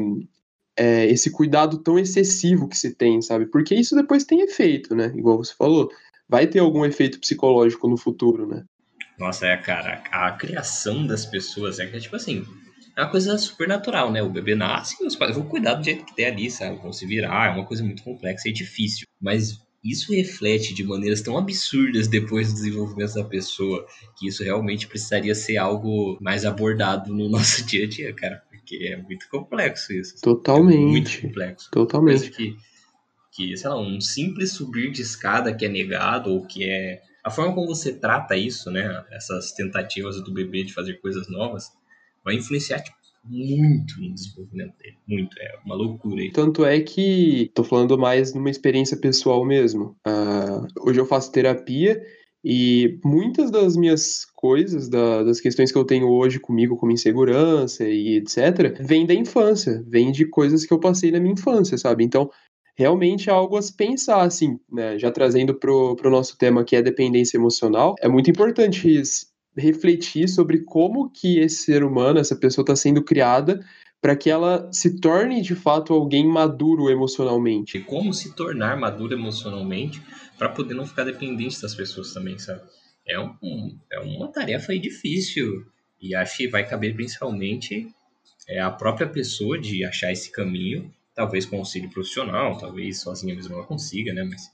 é, 0.77 1.07
esse 1.07 1.31
cuidado 1.31 1.79
tão 1.79 1.99
excessivo 1.99 2.69
que 2.69 2.77
se 2.77 2.95
tem, 2.95 3.23
sabe? 3.23 3.47
Porque 3.47 3.75
isso 3.75 3.97
depois 3.97 4.25
tem 4.25 4.43
efeito, 4.43 4.95
né? 4.95 5.13
Igual 5.17 5.39
você 5.39 5.55
falou, 5.55 5.91
vai 6.29 6.47
ter 6.47 6.59
algum 6.59 6.85
efeito 6.85 7.19
psicológico 7.19 7.89
no 7.89 7.97
futuro, 7.97 8.47
né? 8.47 8.65
Nossa, 9.19 9.47
é, 9.47 9.57
cara, 9.57 10.03
a, 10.13 10.29
a 10.29 10.33
criação 10.33 11.07
das 11.07 11.25
pessoas 11.25 11.79
é 11.79 11.87
que, 11.87 11.99
tipo 11.99 12.17
assim, 12.17 12.45
é 12.95 13.03
uma 13.03 13.11
coisa 13.11 13.39
super 13.39 13.67
natural, 13.67 14.13
né? 14.13 14.23
O 14.23 14.29
bebê 14.29 14.55
nasce 14.55 15.03
e 15.03 15.07
os 15.07 15.17
pais 15.17 15.35
vão 15.35 15.47
cuidar 15.47 15.75
do 15.75 15.85
jeito 15.85 16.05
que 16.05 16.15
tem 16.15 16.27
ali, 16.27 16.51
sabe? 16.51 16.77
Vão 16.77 16.93
se 16.93 17.07
virar, 17.07 17.51
é 17.51 17.55
uma 17.55 17.65
coisa 17.65 17.83
muito 17.83 18.03
complexa 18.03 18.49
e 18.49 18.53
difícil. 18.53 19.07
Mas 19.19 19.59
isso 19.83 20.13
reflete 20.13 20.75
de 20.75 20.85
maneiras 20.85 21.23
tão 21.23 21.39
absurdas 21.39 22.09
depois 22.09 22.49
do 22.49 22.55
desenvolvimento 22.55 23.15
da 23.15 23.25
pessoa 23.25 23.87
que 24.19 24.29
isso 24.29 24.43
realmente 24.43 24.87
precisaria 24.87 25.35
ser 25.35 25.57
algo 25.57 26.19
mais 26.21 26.45
abordado 26.45 27.15
no 27.15 27.29
nosso 27.31 27.65
dia 27.65 27.85
a 27.85 27.89
dia, 27.89 28.13
cara 28.13 28.43
porque 28.67 28.85
é 28.85 28.97
muito 28.97 29.29
complexo 29.31 29.93
isso. 29.93 30.21
Totalmente. 30.21 30.77
É 30.77 30.87
muito 30.87 31.23
complexo. 31.23 31.71
Totalmente. 31.71 32.31
Que, 32.31 32.57
que, 33.33 33.57
sei 33.57 33.71
lá, 33.71 33.81
um 33.81 34.01
simples 34.01 34.53
subir 34.53 34.91
de 34.91 35.03
escada 35.03 35.55
que 35.55 35.65
é 35.65 35.69
negado 35.69 36.31
ou 36.31 36.45
que 36.45 36.69
é. 36.69 37.01
A 37.25 37.31
forma 37.31 37.55
como 37.55 37.69
você 37.69 37.93
trata 37.93 38.37
isso, 38.37 38.71
né? 38.71 39.05
Essas 39.13 39.53
tentativas 39.53 40.23
do 40.23 40.33
bebê 40.33 40.65
de 40.65 40.75
fazer 40.75 40.95
coisas 40.95 41.29
novas, 41.29 41.71
vai 42.25 42.35
influenciar 42.35 42.81
tipo, 42.81 42.97
muito 43.25 44.01
no 44.01 44.13
desenvolvimento 44.15 44.77
dele. 44.79 44.97
Muito. 45.09 45.37
É 45.41 45.59
uma 45.65 45.75
loucura. 45.75 46.21
Aí. 46.21 46.31
Tanto 46.31 46.65
é 46.65 46.81
que, 46.81 47.51
tô 47.55 47.65
falando 47.65 47.97
mais 47.99 48.35
numa 48.35 48.51
experiência 48.51 48.97
pessoal 48.97 49.45
mesmo. 49.45 49.97
Uh, 50.07 50.67
hoje 50.89 51.01
eu 51.01 51.07
faço 51.07 51.33
terapia 51.33 52.01
e 52.49 53.01
muitas 53.05 53.51
das 53.51 53.77
minhas 53.77 54.25
coisas, 54.37 54.89
da, 54.89 55.25
das 55.25 55.41
questões 55.41 55.73
que 55.73 55.77
eu 55.77 55.83
tenho 55.83 56.09
hoje 56.09 56.39
comigo, 56.39 56.77
como 56.77 56.93
insegurança 56.93 57.83
e 57.83 58.19
etc., 58.19 58.79
vem 58.79 59.05
da 59.05 59.13
infância, 59.13 59.85
vem 59.89 60.13
de 60.13 60.25
coisas 60.27 60.65
que 60.65 60.73
eu 60.73 60.79
passei 60.79 61.11
na 61.11 61.19
minha 61.19 61.33
infância, 61.33 61.77
sabe? 61.77 62.05
Então, 62.05 62.31
realmente 62.77 63.29
é 63.29 63.33
algo 63.33 63.57
a 63.57 63.63
se 63.63 63.75
pensar, 63.75 64.23
assim, 64.23 64.61
né? 64.71 64.97
Já 64.97 65.11
trazendo 65.11 65.57
pro, 65.57 65.97
pro 65.97 66.09
nosso 66.09 66.39
tema 66.39 66.63
que 66.63 66.77
é 66.77 66.83
dependência 66.83 67.37
emocional, 67.37 67.97
é 68.01 68.07
muito 68.07 68.31
importante 68.31 69.03
refletir 69.57 70.29
sobre 70.29 70.61
como 70.61 71.11
que 71.11 71.41
esse 71.41 71.65
ser 71.65 71.83
humano, 71.83 72.21
essa 72.21 72.37
pessoa 72.37 72.63
está 72.63 72.77
sendo 72.77 73.03
criada 73.03 73.59
para 74.01 74.17
que 74.17 74.31
ela 74.31 74.71
se 74.73 75.01
torne 75.01 75.41
de 75.43 75.55
fato 75.55 75.93
alguém 75.93 76.27
maduro 76.27 76.91
emocionalmente. 76.91 77.79
E 77.79 77.83
como 77.83 78.13
se 78.13 78.35
tornar 78.35 78.77
maduro 78.79 79.15
emocionalmente 79.15 80.03
para 80.39 80.49
poder 80.49 80.75
não 80.75 80.87
ficar 80.87 81.05
dependente 81.05 81.61
das 81.61 81.75
pessoas 81.75 82.13
também, 82.13 82.39
sabe? 82.39 82.63
É, 83.07 83.19
um, 83.21 83.79
é 83.91 84.01
uma 84.01 84.29
tarefa 84.29 84.73
aí 84.73 84.79
difícil 84.79 85.67
e 86.01 86.15
acho 86.15 86.37
que 86.37 86.49
vai 86.49 86.67
caber 86.67 86.95
principalmente 86.95 87.89
é, 88.49 88.61
a 88.61 88.71
própria 88.71 89.09
pessoa 89.09 89.59
de 89.59 89.85
achar 89.85 90.13
esse 90.13 90.31
caminho, 90.31 90.93
talvez 91.15 91.47
com 91.47 91.57
auxílio 91.57 91.91
profissional, 91.91 92.59
talvez 92.59 93.01
sozinha 93.01 93.35
mesmo 93.35 93.55
ela 93.55 93.65
consiga, 93.65 94.13
né? 94.13 94.23
Mas, 94.25 94.53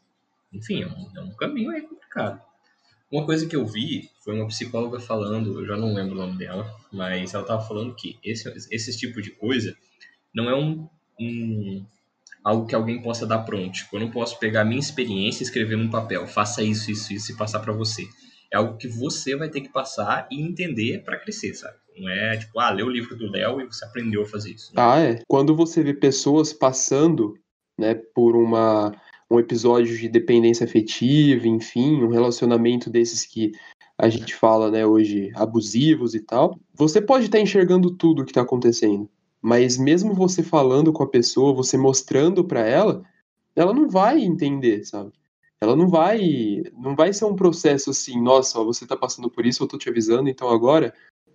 enfim, 0.52 0.82
é 0.82 0.86
um, 0.86 1.10
é 1.16 1.20
um 1.20 1.34
caminho 1.34 1.70
aí 1.70 1.82
complicado. 1.82 2.40
Uma 3.12 3.26
coisa 3.26 3.46
que 3.46 3.54
eu 3.54 3.66
vi 3.66 4.08
foi 4.24 4.34
uma 4.34 4.46
psicóloga 4.46 4.98
falando, 4.98 5.60
eu 5.60 5.66
já 5.66 5.76
não 5.76 5.92
lembro 5.92 6.14
o 6.14 6.18
nome 6.18 6.38
dela, 6.38 6.74
mas 6.90 7.34
ela 7.34 7.42
estava 7.42 7.62
falando 7.62 7.94
que 7.94 8.18
esse, 8.24 8.48
esse 8.70 8.96
tipo 8.96 9.20
de 9.20 9.30
coisa 9.32 9.76
não 10.34 10.48
é 10.48 10.56
um, 10.56 10.88
um 11.20 11.84
algo 12.42 12.66
que 12.66 12.74
alguém 12.74 13.02
possa 13.02 13.26
dar 13.26 13.40
pronto. 13.40 13.72
Tipo, 13.72 13.96
eu 13.96 14.00
não 14.00 14.10
posso 14.10 14.38
pegar 14.38 14.62
a 14.62 14.64
minha 14.64 14.80
experiência 14.80 15.42
e 15.42 15.44
escrever 15.44 15.76
num 15.76 15.90
papel, 15.90 16.26
faça 16.26 16.62
isso, 16.62 16.90
isso, 16.90 17.12
isso 17.12 17.32
e 17.32 17.36
passar 17.36 17.60
para 17.60 17.74
você. 17.74 18.08
É 18.50 18.56
algo 18.56 18.78
que 18.78 18.88
você 18.88 19.36
vai 19.36 19.50
ter 19.50 19.60
que 19.60 19.68
passar 19.68 20.26
e 20.30 20.40
entender 20.40 21.04
para 21.04 21.18
crescer, 21.18 21.52
sabe? 21.52 21.76
Não 21.98 22.08
é 22.08 22.38
tipo, 22.38 22.58
ah, 22.60 22.70
lê 22.70 22.82
o 22.82 22.88
livro 22.88 23.14
do 23.14 23.30
Léo 23.30 23.60
e 23.60 23.66
você 23.66 23.84
aprendeu 23.84 24.22
a 24.22 24.26
fazer 24.26 24.52
isso. 24.52 24.74
Né? 24.74 24.82
Ah, 24.82 24.98
é. 24.98 25.22
Quando 25.28 25.54
você 25.54 25.82
vê 25.82 25.92
pessoas 25.92 26.50
passando, 26.50 27.34
né, 27.78 27.94
por 28.14 28.36
uma 28.36 28.90
um 29.32 29.40
episódio 29.40 29.96
de 29.96 30.08
dependência 30.08 30.64
afetiva, 30.64 31.48
enfim, 31.48 32.02
um 32.02 32.08
relacionamento 32.08 32.90
desses 32.90 33.24
que 33.24 33.52
a 33.96 34.08
gente 34.08 34.34
fala, 34.34 34.70
né, 34.70 34.84
hoje 34.84 35.30
abusivos 35.34 36.14
e 36.14 36.20
tal, 36.20 36.58
você 36.74 37.00
pode 37.00 37.26
estar 37.26 37.40
enxergando 37.40 37.90
tudo 37.90 38.22
o 38.22 38.24
que 38.24 38.30
está 38.30 38.42
acontecendo. 38.42 39.08
Mas 39.40 39.76
mesmo 39.78 40.14
você 40.14 40.42
falando 40.42 40.92
com 40.92 41.02
a 41.02 41.08
pessoa, 41.08 41.54
você 41.54 41.76
mostrando 41.76 42.44
para 42.44 42.60
ela, 42.60 43.02
ela 43.56 43.72
não 43.72 43.88
vai 43.88 44.20
entender, 44.20 44.84
sabe? 44.84 45.12
Ela 45.60 45.76
não 45.76 45.88
vai, 45.88 46.62
não 46.76 46.94
vai 46.94 47.12
ser 47.12 47.24
um 47.24 47.36
processo 47.36 47.90
assim, 47.90 48.20
nossa, 48.20 48.58
ó, 48.58 48.64
você 48.64 48.86
tá 48.86 48.96
passando 48.96 49.30
por 49.30 49.46
isso, 49.46 49.62
eu 49.62 49.68
tô 49.68 49.78
te 49.78 49.88
avisando, 49.88 50.28
então 50.28 50.48
agora 50.48 50.92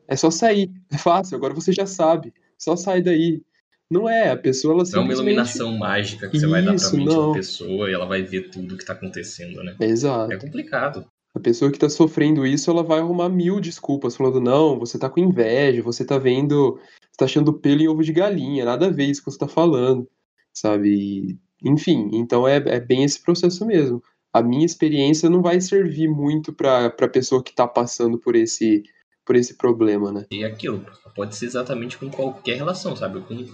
é 0.08 0.16
só 0.16 0.30
sair, 0.30 0.72
é 0.92 0.98
fácil, 0.98 1.36
agora 1.36 1.54
você 1.54 1.72
já 1.72 1.86
sabe, 1.86 2.34
só 2.58 2.76
sai 2.76 3.02
daí. 3.02 3.42
Não 3.90 4.10
é, 4.10 4.32
a 4.32 4.38
pessoa 4.38 4.74
ela 4.74 4.86
simplesmente... 4.86 5.08
Não 5.08 5.14
é 5.14 5.16
uma 5.16 5.32
iluminação 5.32 5.78
mágica 5.78 6.30
que 6.30 6.40
você 6.40 6.48
vai 6.48 6.62
dar 6.62 6.76
pra 6.76 6.92
mente 6.92 7.06
não. 7.06 7.30
da 7.30 7.38
pessoa 7.38 7.90
e 7.90 7.94
ela 7.94 8.06
vai 8.06 8.22
ver 8.22 8.50
tudo 8.50 8.78
que 8.78 8.86
tá 8.86 8.94
acontecendo, 8.94 9.64
né? 9.64 9.76
Exato. 9.80 10.34
É 10.34 10.38
complicado. 10.38 11.06
A 11.34 11.40
pessoa 11.40 11.72
que 11.72 11.80
tá 11.80 11.88
sofrendo 11.88 12.46
isso, 12.46 12.70
ela 12.70 12.84
vai 12.84 13.00
arrumar 13.00 13.30
mil 13.30 13.62
desculpas, 13.62 14.16
falando, 14.16 14.42
não, 14.42 14.80
você 14.80 14.98
tá 14.98 15.10
com 15.10 15.20
inveja, 15.20 15.84
você 15.84 16.04
tá 16.04 16.18
vendo 16.18 16.80
tá 17.18 17.26
achando 17.26 17.52
pelo 17.52 17.82
em 17.82 17.88
ovo 17.88 18.04
de 18.04 18.14
galinha, 18.14 18.64
nada 18.64 18.86
a 18.86 18.92
ver 18.92 19.06
isso 19.06 19.24
que 19.24 19.32
você 19.32 19.40
tá 19.40 19.48
falando, 19.48 20.08
sabe? 20.54 20.90
E, 20.90 21.40
enfim, 21.68 22.12
então 22.14 22.48
é, 22.48 22.58
é 22.58 22.80
bem 22.80 23.04
esse 23.04 23.22
processo 23.22 23.66
mesmo. 23.66 24.02
A 24.32 24.42
minha 24.42 24.66
experiência 24.66 25.30
não 25.30 25.42
vai 25.42 25.60
servir 25.60 26.08
muito 26.08 26.54
para 26.54 26.86
a 26.86 27.08
pessoa 27.08 27.44
que 27.44 27.50
está 27.50 27.68
passando 27.68 28.20
por 28.20 28.36
esse, 28.36 28.84
por 29.26 29.36
esse 29.36 29.56
problema, 29.56 30.12
né? 30.12 30.26
E 30.30 30.46
aquilo, 30.46 30.86
pode 31.16 31.36
ser 31.36 31.48
exatamente 31.48 31.98
com 31.98 32.10
qualquer 32.10 32.58
relação, 32.58 32.96
sabe? 32.96 33.20
Com, 33.22 33.48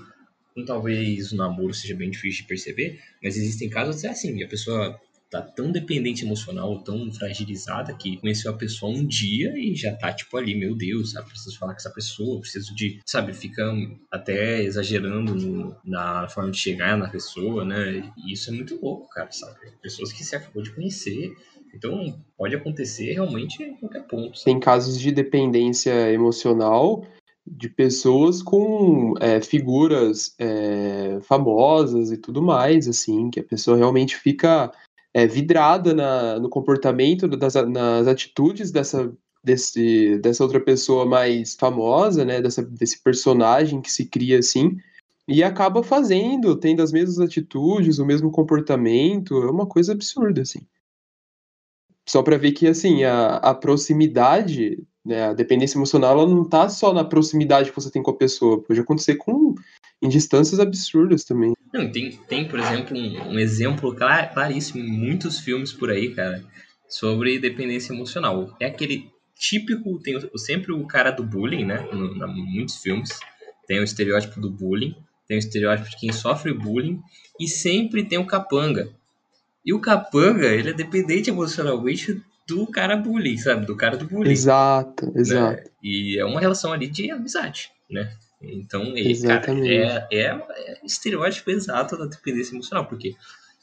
com 0.54 0.66
talvez 0.66 1.32
o 1.32 1.36
namoro 1.36 1.74
seja 1.74 1.96
bem 1.96 2.10
difícil 2.10 2.44
de 2.44 2.48
perceber, 2.48 3.00
mas 3.22 3.38
existem 3.38 3.70
casos 3.70 4.04
é 4.04 4.10
assim, 4.10 4.44
a 4.44 4.48
pessoa 4.48 5.00
tá 5.34 5.42
tão 5.42 5.72
dependente 5.72 6.24
emocional, 6.24 6.78
tão 6.84 7.12
fragilizada 7.12 7.92
que 7.96 8.18
conheceu 8.18 8.52
a 8.52 8.56
pessoa 8.56 8.96
um 8.96 9.04
dia 9.04 9.58
e 9.58 9.76
já 9.76 9.92
tá 9.96 10.14
tipo 10.14 10.38
ali, 10.38 10.54
meu 10.54 10.76
Deus, 10.76 11.12
sabe? 11.12 11.30
Preciso 11.30 11.58
falar 11.58 11.74
com 11.74 11.80
essa 11.80 11.90
pessoa, 11.90 12.40
preciso 12.40 12.76
de, 12.76 13.00
sabe, 13.04 13.34
fica 13.34 13.64
até 14.12 14.62
exagerando 14.62 15.34
no, 15.34 15.76
na 15.84 16.28
forma 16.28 16.52
de 16.52 16.60
chegar 16.60 16.96
na 16.96 17.10
pessoa, 17.10 17.66
né? 17.66 18.14
E 18.16 18.32
isso 18.32 18.52
é 18.52 18.54
muito 18.54 18.80
louco, 18.80 19.10
cara, 19.10 19.32
sabe? 19.32 19.58
Pessoas 19.82 20.14
que 20.14 20.24
se 20.24 20.36
acabou 20.36 20.62
de 20.62 20.72
conhecer. 20.72 21.34
Então, 21.74 22.24
pode 22.38 22.56
acontecer 22.56 23.14
realmente 23.14 23.64
em 23.64 23.76
qualquer 23.78 24.04
ponto. 24.04 24.38
Sabe? 24.38 24.46
Tem 24.46 24.60
casos 24.60 25.00
de 25.00 25.12
dependência 25.12 26.12
emocional 26.12 27.08
de 27.46 27.70
pessoas 27.70 28.42
com 28.42 29.16
é, 29.20 29.42
figuras 29.42 30.34
é, 30.40 31.20
famosas 31.22 32.12
e 32.12 32.18
tudo 32.18 32.42
mais, 32.42 32.88
assim, 32.88 33.30
que 33.30 33.40
a 33.40 33.44
pessoa 33.44 33.78
realmente 33.78 34.16
fica 34.16 34.72
é, 35.14 35.28
vidrada 35.28 35.94
na, 35.94 36.40
no 36.40 36.50
comportamento, 36.50 37.28
das, 37.28 37.56
nas 37.56 38.08
atitudes 38.08 38.72
dessa, 38.72 39.12
desse, 39.44 40.18
dessa 40.20 40.44
outra 40.44 40.60
pessoa 40.60 41.06
mais 41.06 41.54
famosa, 41.56 42.24
né? 42.24 42.42
Dessa, 42.42 42.64
desse 42.64 43.02
personagem 43.04 43.82
que 43.82 43.92
se 43.92 44.06
cria 44.06 44.40
assim, 44.40 44.78
e 45.28 45.44
acaba 45.44 45.84
fazendo, 45.84 46.56
tendo 46.56 46.82
as 46.82 46.92
mesmas 46.92 47.20
atitudes, 47.20 48.00
o 48.00 48.06
mesmo 48.06 48.32
comportamento, 48.32 49.44
é 49.44 49.52
uma 49.52 49.68
coisa 49.68 49.94
absurda, 49.94 50.42
assim. 50.42 50.66
Só 52.08 52.22
para 52.22 52.38
ver 52.38 52.52
que, 52.52 52.68
assim, 52.68 53.04
a, 53.04 53.38
a 53.38 53.54
proximidade, 53.54 54.86
né, 55.06 55.26
a 55.26 55.34
dependência 55.34 55.78
emocional, 55.78 56.18
ela 56.18 56.28
não 56.28 56.48
tá 56.48 56.70
só 56.70 56.94
na 56.94 57.04
proximidade 57.04 57.70
que 57.70 57.76
você 57.76 57.92
tem 57.92 58.02
com 58.02 58.12
a 58.12 58.18
pessoa, 58.18 58.62
pode 58.62 58.80
acontecer 58.80 59.16
com 59.16 59.56
em 60.02 60.10
distâncias 60.10 60.60
absurdas 60.60 61.24
também. 61.24 61.54
Não, 61.74 61.92
tem, 61.92 62.12
tem 62.28 62.48
por 62.48 62.60
exemplo, 62.60 62.98
um, 62.98 63.34
um 63.34 63.40
exemplo 63.40 63.96
clar, 63.96 64.34
claríssimo 64.34 64.84
em 64.84 64.92
muitos 64.92 65.40
filmes 65.40 65.74
por 65.74 65.90
aí, 65.90 66.14
cara, 66.14 66.44
sobre 66.88 67.40
dependência 67.40 67.94
emocional. 67.94 68.56
É 68.60 68.66
aquele 68.66 69.12
típico, 69.36 70.00
tem 70.00 70.20
sempre 70.36 70.72
o 70.72 70.86
cara 70.86 71.12
do 71.12 71.24
bullying, 71.24 71.66
né? 71.66 71.88
Em 71.92 72.54
muitos 72.54 72.78
filmes. 72.78 73.20
Tem 73.68 73.80
o 73.80 73.84
estereótipo 73.84 74.40
do 74.40 74.52
bullying, 74.52 74.96
tem 75.28 75.38
o 75.38 75.40
estereótipo 75.40 75.90
de 75.90 75.98
quem 75.98 76.12
sofre 76.12 76.54
bullying, 76.54 77.02
e 77.40 77.48
sempre 77.48 78.04
tem 78.04 78.18
o 78.18 78.28
capanga. 78.28 78.90
E 79.66 79.74
o 79.74 79.80
capanga, 79.80 80.48
ele 80.48 80.70
é 80.70 80.74
dependente 80.74 81.30
emocionalmente 81.30 82.22
do 82.48 82.68
cara 82.68 82.96
bullying, 82.98 83.38
sabe? 83.38 83.66
Do 83.66 83.76
cara 83.76 83.98
do 83.98 84.06
bullying. 84.06 84.32
Exato, 84.32 85.12
exato. 85.16 85.64
Né? 85.64 85.64
E 85.82 86.20
é 86.20 86.26
uma 86.26 86.40
relação 86.40 86.74
ali 86.74 86.88
de 86.88 87.10
amizade, 87.12 87.72
né? 87.90 88.16
Então, 88.42 88.98
ele, 88.98 89.22
cara, 89.22 89.54
é, 89.66 90.08
é, 90.12 90.26
é 90.26 90.86
estereótipo 90.86 91.50
exato 91.50 91.98
da 91.98 92.06
dependência 92.06 92.54
emocional, 92.54 92.86
porque 92.86 93.16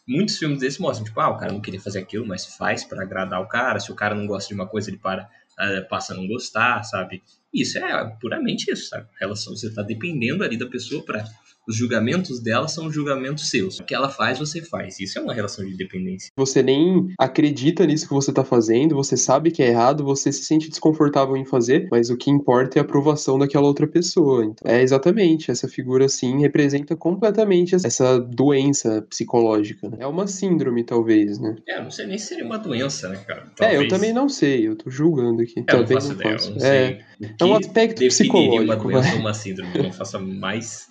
muitos 0.09 0.39
filmes 0.39 0.61
desses 0.61 0.79
mostram, 0.79 1.05
tipo, 1.05 1.21
ah, 1.21 1.29
o 1.29 1.37
cara 1.37 1.53
não 1.53 1.61
queria 1.61 1.81
fazer 1.81 1.99
aquilo, 1.99 2.27
mas 2.27 2.47
faz 2.57 2.83
para 2.83 3.03
agradar 3.03 3.41
o 3.43 3.49
cara. 3.49 3.79
Se 3.79 3.93
o 3.93 3.95
cara 3.95 4.15
não 4.15 4.27
gosta 4.27 4.49
de 4.49 4.55
uma 4.55 4.67
coisa, 4.67 4.91
ele 4.91 4.99
para, 4.99 5.25
uh, 5.25 5.89
passa 5.89 6.15
a 6.15 6.17
não 6.17 6.27
gostar, 6.27 6.83
sabe? 6.83 7.23
Isso 7.53 7.79
é 7.79 8.17
puramente 8.21 8.71
isso, 8.71 8.89
sabe? 8.89 9.07
Relação, 9.21 9.55
você 9.55 9.73
tá 9.73 9.83
dependendo 9.83 10.43
ali 10.43 10.57
da 10.57 10.67
pessoa 10.67 11.05
para 11.05 11.25
os 11.71 11.77
julgamentos 11.77 12.41
dela 12.41 12.67
são 12.67 12.91
julgamentos 12.91 13.49
seus. 13.49 13.79
O 13.79 13.85
que 13.85 13.95
ela 13.95 14.09
faz, 14.09 14.39
você 14.41 14.61
faz. 14.61 14.99
Isso 14.99 15.19
é 15.19 15.23
uma 15.23 15.33
relação 15.33 15.65
de 15.65 15.77
dependência. 15.77 16.33
Você 16.37 16.63
nem 16.63 17.15
acredita 17.17 17.87
nisso 17.87 18.09
que 18.09 18.13
você 18.13 18.31
está 18.31 18.45
fazendo, 18.45 18.97
você 18.97 19.17
sabe 19.17 19.53
que 19.53 19.63
é 19.63 19.69
errado, 19.69 20.05
você 20.05 20.33
se 20.33 20.43
sente 20.43 20.69
desconfortável 20.69 21.37
em 21.37 21.45
fazer, 21.45 21.89
mas 21.91 22.11
o 22.11 22.17
que 22.17 22.29
importa 22.29 22.79
é 22.79 22.81
a 22.81 22.85
aprovação 22.85 23.39
daquela 23.39 23.67
outra 23.67 23.87
pessoa. 23.87 24.45
Então, 24.45 24.71
é 24.71 24.83
exatamente, 24.83 25.51
essa 25.51 25.69
figura 25.69 26.07
assim 26.07 26.41
representa 26.41 26.97
completamente 26.97 27.77
essa 27.77 28.19
doença 28.19 29.03
psicológica. 29.09 29.89
Né? 29.89 29.99
É 30.01 30.07
uma 30.09 30.27
síndrome, 30.27 30.83
talvez, 30.83 31.39
né? 31.39 31.55
É, 31.69 31.81
não 31.81 31.91
sei 31.91 32.07
nem 32.07 32.19
se 32.19 32.27
seria 32.27 32.45
uma 32.45 32.59
doença, 32.59 33.09
né, 33.09 33.17
cara? 33.25 33.47
Talvez. 33.57 33.81
É, 33.81 33.85
eu 33.85 33.89
também 33.89 34.13
não 34.13 34.29
sei, 34.29 34.67
eu 34.67 34.75
tô 34.75 34.91
julgando 34.91 35.43
aqui. 35.43 35.61
É, 35.61 35.63
talvez 35.63 36.09
não 36.09 36.17
faço 36.17 36.51
ideia, 36.51 36.51
não, 36.51 36.57
não 36.57 36.67
é, 36.67 37.05
é 37.41 37.45
um 37.45 37.55
aspecto 37.55 38.05
psicológico. 38.05 38.65
uma 38.65 38.77
doença 38.77 39.15
ou 39.15 39.21
uma 39.21 39.35
síndrome, 39.35 39.71
não 39.79 39.93
faça 39.93 40.19
mais 40.19 40.90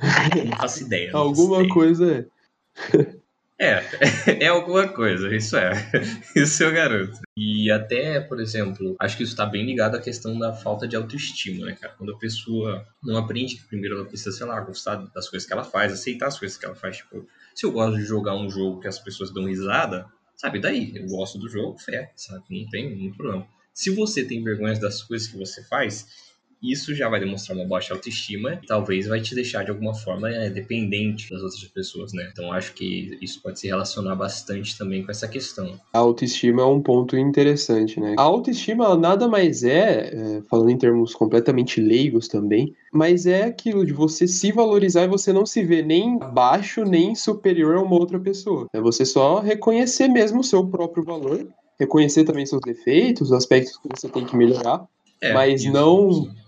não 0.46 0.56
faço 0.56 0.84
ideia. 0.84 1.12
Não 1.12 1.20
alguma 1.20 1.58
faço 1.58 1.68
coisa 1.68 2.14
é. 2.14 3.18
É, 3.60 3.82
é 4.44 4.46
alguma 4.46 4.86
coisa, 4.86 5.34
isso 5.34 5.56
é. 5.56 5.72
Isso 6.36 6.62
eu 6.62 6.72
garanto. 6.72 7.18
E 7.36 7.70
até, 7.72 8.20
por 8.20 8.40
exemplo, 8.40 8.94
acho 9.00 9.16
que 9.16 9.24
isso 9.24 9.32
está 9.32 9.44
bem 9.44 9.66
ligado 9.66 9.96
à 9.96 10.00
questão 10.00 10.38
da 10.38 10.52
falta 10.52 10.86
de 10.86 10.94
autoestima, 10.94 11.66
né, 11.66 11.72
cara? 11.72 11.92
Quando 11.94 12.12
a 12.12 12.18
pessoa 12.18 12.86
não 13.02 13.16
aprende 13.16 13.56
que 13.56 13.66
primeiro 13.66 13.96
ela 13.96 14.04
precisa, 14.04 14.30
sei 14.30 14.46
lá, 14.46 14.60
gostar 14.60 14.96
das 15.12 15.28
coisas 15.28 15.46
que 15.46 15.52
ela 15.52 15.64
faz, 15.64 15.92
aceitar 15.92 16.28
as 16.28 16.38
coisas 16.38 16.56
que 16.56 16.64
ela 16.64 16.76
faz. 16.76 16.98
Tipo, 16.98 17.26
se 17.52 17.66
eu 17.66 17.72
gosto 17.72 17.96
de 17.96 18.04
jogar 18.04 18.36
um 18.36 18.48
jogo 18.48 18.80
que 18.80 18.86
as 18.86 18.98
pessoas 19.00 19.32
dão 19.32 19.46
risada, 19.46 20.06
sabe, 20.36 20.60
daí, 20.60 20.92
eu 20.94 21.06
gosto 21.06 21.36
do 21.36 21.48
jogo, 21.48 21.78
fé, 21.78 22.12
sabe? 22.14 22.44
Não 22.48 22.70
tem 22.70 22.94
nenhum 22.94 23.12
problema. 23.12 23.46
Se 23.74 23.90
você 23.90 24.24
tem 24.24 24.42
vergonha 24.42 24.78
das 24.78 25.02
coisas 25.02 25.26
que 25.26 25.36
você 25.36 25.64
faz, 25.64 26.06
isso 26.62 26.94
já 26.94 27.08
vai 27.08 27.20
demonstrar 27.20 27.56
uma 27.56 27.66
baixa 27.66 27.94
autoestima 27.94 28.58
e 28.62 28.66
talvez 28.66 29.06
vai 29.06 29.20
te 29.20 29.34
deixar 29.34 29.64
de 29.64 29.70
alguma 29.70 29.94
forma 29.94 30.28
é, 30.28 30.50
dependente 30.50 31.30
das 31.30 31.42
outras 31.42 31.62
pessoas, 31.64 32.12
né? 32.12 32.28
Então 32.32 32.52
acho 32.52 32.74
que 32.74 33.16
isso 33.22 33.40
pode 33.40 33.60
se 33.60 33.68
relacionar 33.68 34.16
bastante 34.16 34.76
também 34.76 35.04
com 35.04 35.10
essa 35.10 35.28
questão. 35.28 35.78
A 35.92 35.98
autoestima 35.98 36.62
é 36.62 36.64
um 36.64 36.82
ponto 36.82 37.16
interessante, 37.16 38.00
né? 38.00 38.16
A 38.18 38.22
autoestima 38.22 38.96
nada 38.96 39.28
mais 39.28 39.62
é, 39.62 40.10
é, 40.12 40.42
falando 40.50 40.70
em 40.70 40.78
termos 40.78 41.14
completamente 41.14 41.80
leigos 41.80 42.26
também, 42.26 42.74
mas 42.92 43.26
é 43.26 43.44
aquilo 43.44 43.86
de 43.86 43.92
você 43.92 44.26
se 44.26 44.50
valorizar 44.50 45.04
e 45.04 45.08
você 45.08 45.32
não 45.32 45.46
se 45.46 45.62
ver 45.62 45.84
nem 45.84 46.18
abaixo 46.20 46.84
nem 46.84 47.14
superior 47.14 47.76
a 47.76 47.82
uma 47.82 47.94
outra 47.96 48.18
pessoa. 48.18 48.66
É 48.72 48.80
você 48.80 49.04
só 49.04 49.38
reconhecer 49.38 50.08
mesmo 50.08 50.40
o 50.40 50.44
seu 50.44 50.66
próprio 50.66 51.04
valor, 51.04 51.46
reconhecer 51.78 52.24
também 52.24 52.44
seus 52.44 52.60
defeitos, 52.64 53.28
os 53.28 53.32
aspectos 53.32 53.76
que 53.76 53.88
você 53.88 54.08
tem 54.08 54.24
que 54.24 54.36
melhorar, 54.36 54.84
é, 55.20 55.32
mas 55.32 55.64
não 55.64 56.10
isso 56.10 56.47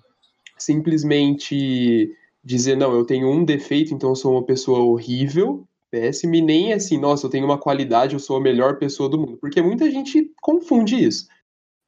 simplesmente 0.62 2.14
dizer, 2.42 2.76
não, 2.76 2.92
eu 2.92 3.04
tenho 3.04 3.30
um 3.30 3.44
defeito, 3.44 3.92
então 3.92 4.10
eu 4.10 4.16
sou 4.16 4.32
uma 4.32 4.44
pessoa 4.44 4.80
horrível, 4.80 5.66
péssima, 5.90 6.36
e 6.36 6.42
nem 6.42 6.72
assim, 6.72 6.98
nossa, 6.98 7.26
eu 7.26 7.30
tenho 7.30 7.44
uma 7.44 7.58
qualidade, 7.58 8.14
eu 8.14 8.20
sou 8.20 8.36
a 8.36 8.40
melhor 8.40 8.78
pessoa 8.78 9.08
do 9.08 9.18
mundo. 9.18 9.36
Porque 9.38 9.60
muita 9.60 9.90
gente 9.90 10.32
confunde 10.40 10.96
isso, 10.96 11.26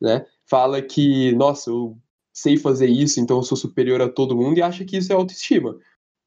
né? 0.00 0.26
Fala 0.49 0.83
que, 0.83 1.33
nossa, 1.33 1.71
eu 1.71 1.97
sei 2.35 2.57
fazer 2.57 2.88
isso, 2.88 3.21
então 3.21 3.38
eu 3.38 3.43
sou 3.43 3.57
superior 3.57 4.00
a 4.02 4.09
todo 4.09 4.37
mundo, 4.37 4.59
e 4.59 4.62
acha 4.62 4.85
que 4.85 4.97
isso 4.97 5.12
é 5.12 5.17
autoestima. 5.17 5.79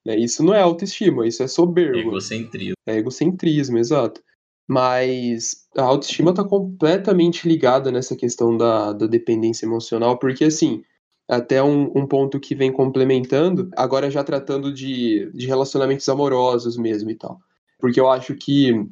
Né? 0.05 0.17
Isso 0.17 0.43
não 0.43 0.53
é 0.53 0.61
autoestima, 0.61 1.27
isso 1.27 1.43
é 1.43 1.47
soberbo. 1.47 1.97
Egocentrismo. 1.97 2.75
É 2.85 2.97
egocentrismo, 2.97 3.77
exato. 3.77 4.21
Mas 4.67 5.67
a 5.77 5.83
autoestima 5.83 6.31
está 6.31 6.43
completamente 6.43 7.47
ligada 7.47 7.91
nessa 7.91 8.15
questão 8.15 8.55
da, 8.55 8.93
da 8.93 9.05
dependência 9.05 9.65
emocional, 9.65 10.17
porque 10.17 10.45
assim, 10.45 10.83
até 11.27 11.61
um, 11.61 11.91
um, 11.95 12.05
ponto 12.05 12.39
que 12.39 12.53
vem 12.53 12.71
complementando, 12.71 13.69
agora 13.75 14.11
já 14.11 14.23
tratando 14.23 14.71
de, 14.71 15.31
de 15.33 15.47
relacionamentos 15.47 16.07
amorosos 16.07 16.77
mesmo 16.77 17.09
e 17.09 17.15
tal. 17.15 17.39
Porque 17.79 17.99
eu 17.99 18.09
acho 18.09 18.35
que 18.35 18.87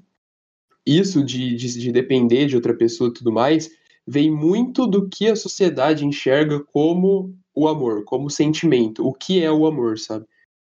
isso 0.86 1.23
de, 1.23 1.55
de, 1.55 1.79
de 1.79 1.91
depender 1.91 2.45
de 2.45 2.55
outra 2.55 2.73
pessoa 2.73 3.10
e 3.10 3.13
tudo 3.13 3.31
mais, 3.31 3.69
vem 4.05 4.29
muito 4.29 4.86
do 4.86 5.08
que 5.08 5.27
a 5.27 5.36
sociedade 5.36 6.05
enxerga 6.05 6.60
como 6.60 7.34
o 7.55 7.67
amor, 7.67 8.03
como 8.03 8.29
sentimento. 8.29 9.08
O 9.08 9.13
que 9.13 9.41
é 9.41 9.51
o 9.51 9.65
amor, 9.65 9.97
sabe? 9.97 10.25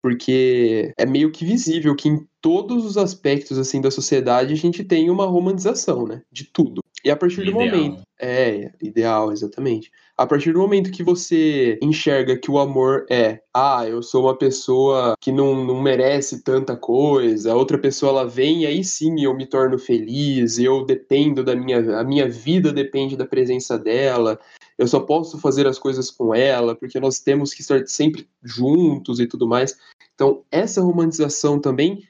Porque 0.01 0.93
é 0.97 1.05
meio 1.05 1.31
que 1.31 1.45
visível 1.45 1.95
que 1.95 2.09
em 2.09 2.27
todos 2.41 2.85
os 2.85 2.97
aspectos 2.97 3.59
assim 3.59 3.81
da 3.81 3.91
sociedade 3.91 4.53
a 4.53 4.57
gente 4.57 4.85
tem 4.85 5.11
uma 5.11 5.27
romantização, 5.27 6.07
né? 6.07 6.23
De 6.31 6.45
tudo. 6.45 6.81
E 7.05 7.11
a 7.11 7.17
partir 7.17 7.45
do 7.45 7.53
momento. 7.53 8.03
É, 8.21 8.73
ideal, 8.83 9.31
exatamente. 9.33 9.93
A 10.17 10.27
partir 10.27 10.53
do 10.53 10.59
momento 10.59 10.91
que 10.91 11.05
você 11.05 11.79
enxerga 11.81 12.37
que 12.37 12.51
o 12.51 12.59
amor 12.59 13.07
é, 13.09 13.41
ah, 13.55 13.87
eu 13.87 14.03
sou 14.03 14.25
uma 14.25 14.37
pessoa 14.37 15.15
que 15.21 15.31
não, 15.31 15.65
não 15.65 15.81
merece 15.81 16.43
tanta 16.43 16.77
coisa, 16.77 17.53
a 17.53 17.55
outra 17.55 17.79
pessoa 17.79 18.11
ela 18.11 18.27
vem 18.27 18.63
e 18.63 18.67
aí 18.67 18.83
sim 18.83 19.23
eu 19.23 19.33
me 19.33 19.47
torno 19.47 19.79
feliz, 19.79 20.59
eu 20.59 20.85
dependo 20.85 21.45
da 21.45 21.55
minha. 21.55 22.01
A 22.01 22.03
minha 22.03 22.29
vida 22.29 22.73
depende 22.73 23.17
da 23.17 23.25
presença 23.25 23.79
dela, 23.79 24.41
eu 24.77 24.89
só 24.89 24.99
posso 24.99 25.39
fazer 25.39 25.67
as 25.67 25.79
coisas 25.79 26.11
com 26.11 26.35
ela, 26.35 26.75
porque 26.75 26.99
nós 26.99 27.21
temos 27.21 27.55
que 27.55 27.61
estar 27.61 27.87
sempre 27.87 28.29
juntos 28.43 29.21
e 29.21 29.27
tudo 29.27 29.47
mais. 29.47 29.77
Então, 30.15 30.45
essa 30.51 30.81
romantização 30.81 31.61
também, 31.61 32.03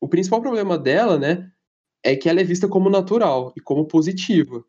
o 0.00 0.08
principal 0.08 0.40
problema 0.40 0.78
dela, 0.78 1.18
né, 1.18 1.50
é 2.06 2.14
que 2.14 2.28
ela 2.28 2.40
é 2.40 2.44
vista 2.44 2.68
como 2.68 2.88
natural 2.88 3.52
e 3.56 3.60
como 3.60 3.84
positiva. 3.84 4.64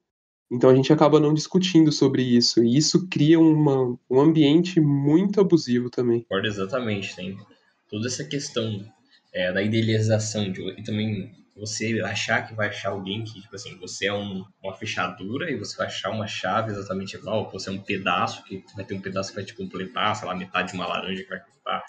Então 0.51 0.71
a 0.71 0.75
gente 0.75 0.91
acaba 0.91 1.19
não 1.19 1.35
discutindo 1.35 1.91
sobre 1.91 2.23
isso. 2.23 2.63
E 2.63 2.75
isso 2.75 3.07
cria 3.07 3.39
uma, 3.39 3.95
um 4.09 4.19
ambiente 4.19 4.79
muito 4.79 5.39
abusivo 5.39 5.87
também. 5.89 6.21
Concordo 6.21 6.47
exatamente. 6.47 7.15
Tem 7.15 7.37
toda 7.87 8.07
essa 8.07 8.23
questão 8.23 8.83
é, 9.31 9.53
da 9.53 9.61
idealização 9.61 10.51
de, 10.51 10.67
e 10.79 10.83
também 10.83 11.31
você 11.55 12.01
achar 12.03 12.47
que 12.47 12.55
vai 12.55 12.69
achar 12.69 12.89
alguém 12.89 13.23
que, 13.23 13.39
tipo 13.39 13.55
assim, 13.55 13.77
você 13.77 14.07
é 14.07 14.13
um, 14.13 14.43
uma 14.63 14.73
fechadura 14.73 15.51
e 15.51 15.57
você 15.57 15.77
vai 15.77 15.87
achar 15.87 16.09
uma 16.09 16.27
chave 16.27 16.71
exatamente 16.71 17.15
igual, 17.15 17.49
você 17.51 17.69
é 17.69 17.73
um 17.73 17.79
pedaço, 17.79 18.43
que 18.43 18.63
vai 18.75 18.85
ter 18.85 18.95
um 18.95 19.01
pedaço 19.01 19.29
que 19.29 19.35
vai 19.35 19.45
te 19.45 19.53
completar, 19.53 20.15
sei 20.15 20.27
lá, 20.27 20.35
metade 20.35 20.71
de 20.71 20.75
uma 20.75 20.87
laranja 20.87 21.23
que 21.23 21.29
vai 21.29 21.39
completar. 21.39 21.83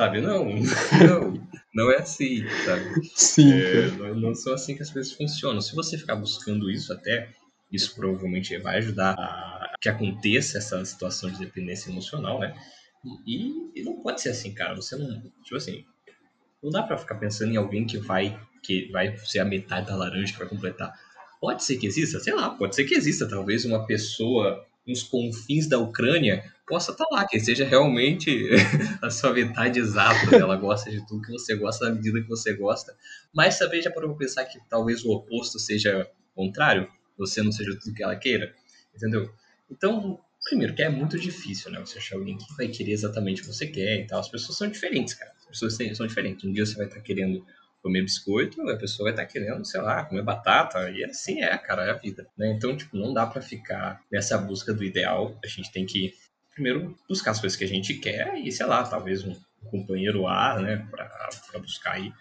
Sabe? 0.00 0.22
Não, 0.22 0.46
não, 1.06 1.48
não 1.74 1.92
é 1.92 1.98
assim, 1.98 2.42
sabe? 2.64 3.06
Sim. 3.14 3.52
É, 3.52 3.90
não, 3.90 4.14
não 4.14 4.34
são 4.34 4.54
assim 4.54 4.74
que 4.74 4.80
as 4.80 4.88
coisas 4.88 5.12
funcionam. 5.12 5.60
Se 5.60 5.74
você 5.74 5.98
ficar 5.98 6.16
buscando 6.16 6.70
isso 6.70 6.90
até, 6.90 7.28
isso 7.70 7.94
provavelmente 7.94 8.56
vai 8.56 8.78
ajudar 8.78 9.12
a 9.12 9.74
que 9.78 9.90
aconteça 9.90 10.56
essa 10.56 10.82
situação 10.86 11.30
de 11.30 11.38
dependência 11.38 11.90
emocional, 11.90 12.40
né? 12.40 12.54
E, 13.26 13.78
e, 13.78 13.82
não 13.82 14.00
pode 14.00 14.22
ser 14.22 14.30
assim, 14.30 14.54
cara. 14.54 14.74
Você 14.74 14.96
não. 14.96 15.20
Tipo 15.44 15.56
assim. 15.56 15.84
Não 16.62 16.70
dá 16.70 16.82
pra 16.82 16.96
ficar 16.96 17.16
pensando 17.16 17.52
em 17.52 17.56
alguém 17.58 17.86
que 17.86 17.98
vai. 17.98 18.40
que 18.62 18.90
vai 18.90 19.14
ser 19.18 19.40
a 19.40 19.44
metade 19.44 19.86
da 19.86 19.96
laranja 19.96 20.32
que 20.32 20.38
vai 20.38 20.48
completar. 20.48 20.98
Pode 21.42 21.62
ser 21.62 21.76
que 21.76 21.86
exista, 21.86 22.20
sei 22.20 22.34
lá, 22.34 22.48
pode 22.48 22.74
ser 22.74 22.84
que 22.84 22.94
exista. 22.94 23.28
Talvez 23.28 23.66
uma 23.66 23.86
pessoa 23.86 24.66
nos 24.86 25.02
confins 25.02 25.68
da 25.68 25.78
Ucrânia 25.78 26.42
possa 26.70 26.92
estar 26.92 27.04
tá 27.04 27.16
lá, 27.16 27.26
que 27.26 27.40
seja 27.40 27.64
realmente 27.64 28.48
a 29.02 29.10
sua 29.10 29.32
metade 29.32 29.80
exata. 29.80 30.34
Ela 30.34 30.56
gosta 30.56 30.90
de 30.90 31.04
tudo 31.06 31.22
que 31.22 31.32
você 31.32 31.56
gosta, 31.56 31.86
da 31.86 31.92
medida 31.92 32.22
que 32.22 32.28
você 32.28 32.54
gosta. 32.54 32.96
Mas 33.34 33.58
também 33.58 33.82
já 33.82 33.90
podemos 33.90 34.16
pensar 34.16 34.44
que 34.44 34.58
talvez 34.68 35.04
o 35.04 35.10
oposto 35.10 35.58
seja 35.58 36.08
contrário 36.34 36.88
você 37.20 37.42
não 37.42 37.52
seja 37.52 37.78
tudo 37.78 37.94
que 37.94 38.02
ela 38.02 38.16
queira, 38.16 38.54
entendeu? 38.96 39.30
Então, 39.70 40.18
primeiro, 40.42 40.74
que 40.74 40.82
é 40.82 40.88
muito 40.88 41.18
difícil, 41.18 41.70
né? 41.70 41.78
Você 41.80 41.98
achar 41.98 42.16
alguém 42.16 42.38
que 42.38 42.56
vai 42.56 42.68
querer 42.68 42.92
exatamente 42.92 43.42
o 43.42 43.44
que 43.44 43.52
você 43.52 43.66
quer 43.66 44.00
e 44.00 44.06
tal. 44.06 44.20
As 44.20 44.30
pessoas 44.30 44.56
são 44.56 44.68
diferentes, 44.68 45.14
cara. 45.14 45.30
As 45.38 45.46
pessoas 45.46 45.76
são 45.96 46.06
diferentes. 46.06 46.44
Um 46.44 46.52
dia 46.52 46.64
você 46.64 46.76
vai 46.76 46.86
estar 46.86 47.00
querendo 47.00 47.44
comer 47.82 48.02
biscoito, 48.02 48.60
a 48.68 48.76
pessoa 48.76 49.04
vai 49.04 49.12
estar 49.12 49.26
querendo, 49.26 49.64
sei 49.64 49.80
lá, 49.80 50.04
comer 50.04 50.22
batata, 50.22 50.90
e 50.90 51.02
assim 51.04 51.42
é, 51.42 51.56
cara, 51.56 51.84
é 51.84 51.90
a 51.90 51.94
vida, 51.94 52.26
né? 52.36 52.52
Então, 52.52 52.76
tipo, 52.76 52.96
não 52.96 53.12
dá 53.12 53.26
para 53.26 53.40
ficar 53.40 54.02
nessa 54.10 54.36
busca 54.36 54.72
do 54.72 54.84
ideal. 54.84 55.38
A 55.44 55.46
gente 55.46 55.70
tem 55.72 55.86
que, 55.86 56.12
primeiro, 56.60 56.94
buscar 57.08 57.30
as 57.30 57.40
coisas 57.40 57.56
que 57.58 57.64
a 57.64 57.68
gente 57.68 57.94
quer 57.94 58.34
e, 58.38 58.52
sei 58.52 58.66
lá, 58.66 58.82
talvez 58.84 59.24
um 59.24 59.34
companheiro 59.70 60.26
A, 60.26 60.60
né, 60.60 60.86
pra 60.90 61.58
buscar 61.58 61.92
aí 61.92 62.12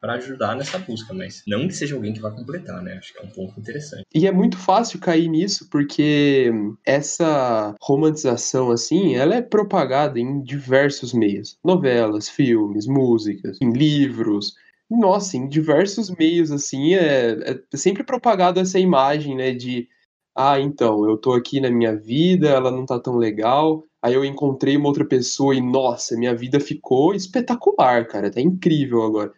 para 0.00 0.14
ajudar 0.14 0.56
nessa 0.56 0.80
busca, 0.80 1.14
mas 1.14 1.44
não 1.46 1.68
que 1.68 1.74
seja 1.74 1.94
alguém 1.94 2.12
que 2.12 2.20
vai 2.20 2.32
completar, 2.32 2.82
né? 2.82 2.94
Acho 2.94 3.12
que 3.12 3.20
é 3.20 3.22
um 3.22 3.28
ponto 3.28 3.60
interessante. 3.60 4.04
E 4.12 4.26
é 4.26 4.32
muito 4.32 4.58
fácil 4.58 4.98
cair 4.98 5.28
nisso, 5.28 5.68
porque 5.70 6.50
essa 6.84 7.72
romantização, 7.80 8.72
assim, 8.72 9.14
ela 9.14 9.36
é 9.36 9.40
propagada 9.40 10.18
em 10.18 10.42
diversos 10.42 11.12
meios. 11.12 11.56
Novelas, 11.64 12.28
filmes, 12.28 12.84
músicas, 12.84 13.58
em 13.62 13.70
livros, 13.72 14.54
nossa, 14.90 15.36
em 15.36 15.48
diversos 15.48 16.10
meios, 16.10 16.50
assim, 16.50 16.94
é, 16.94 17.60
é 17.72 17.76
sempre 17.76 18.02
propagado 18.02 18.58
essa 18.58 18.80
imagem, 18.80 19.36
né, 19.36 19.52
de, 19.52 19.88
ah, 20.34 20.58
então, 20.58 21.08
eu 21.08 21.18
tô 21.18 21.32
aqui 21.32 21.60
na 21.60 21.70
minha 21.70 21.94
vida, 21.94 22.48
ela 22.48 22.70
não 22.70 22.86
tá 22.86 22.98
tão 22.98 23.16
legal, 23.16 23.84
aí 24.00 24.14
eu 24.14 24.24
encontrei 24.24 24.76
uma 24.76 24.88
outra 24.88 25.04
pessoa 25.04 25.54
e, 25.54 25.60
nossa, 25.60 26.16
minha 26.16 26.34
vida 26.34 26.58
ficou 26.58 27.14
espetacular, 27.14 28.06
cara, 28.06 28.30
tá 28.30 28.40
incrível 28.40 29.02
agora, 29.02 29.32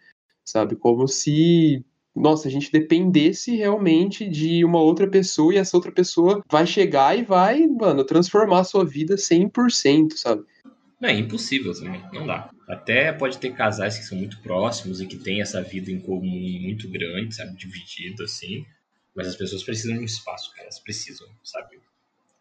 sabe? 0.45 0.75
Como 0.77 1.05
se, 1.05 1.83
nossa, 2.15 2.47
a 2.47 2.51
gente 2.51 2.71
dependesse 2.71 3.57
realmente 3.57 4.29
de 4.29 4.63
uma 4.63 4.79
outra 4.79 5.05
pessoa 5.05 5.53
e 5.53 5.57
essa 5.57 5.75
outra 5.75 5.91
pessoa 5.91 6.41
vai 6.49 6.65
chegar 6.65 7.17
e 7.17 7.23
vai, 7.23 7.67
mano, 7.67 8.05
transformar 8.05 8.61
a 8.61 8.63
sua 8.63 8.85
vida 8.85 9.15
100%, 9.15 10.13
sabe? 10.13 10.45
Não, 11.01 11.09
é 11.09 11.13
impossível 11.13 11.73
também, 11.73 12.01
não 12.13 12.25
dá. 12.25 12.49
Até 12.69 13.11
pode 13.11 13.37
ter 13.37 13.53
casais 13.53 13.97
que 13.97 14.05
são 14.05 14.17
muito 14.17 14.39
próximos 14.39 15.01
e 15.01 15.05
que 15.05 15.17
têm 15.17 15.41
essa 15.41 15.61
vida 15.61 15.91
em 15.91 15.99
comum 15.99 16.59
muito 16.61 16.89
grande, 16.89 17.35
sabe, 17.35 17.55
dividido 17.57 18.23
assim, 18.23 18.65
mas 19.15 19.27
as 19.27 19.35
pessoas 19.35 19.63
precisam 19.63 19.95
de 19.95 20.01
um 20.01 20.05
espaço, 20.05 20.51
cara, 20.51 20.63
elas 20.63 20.79
precisam, 20.79 21.27
sabe? 21.43 21.79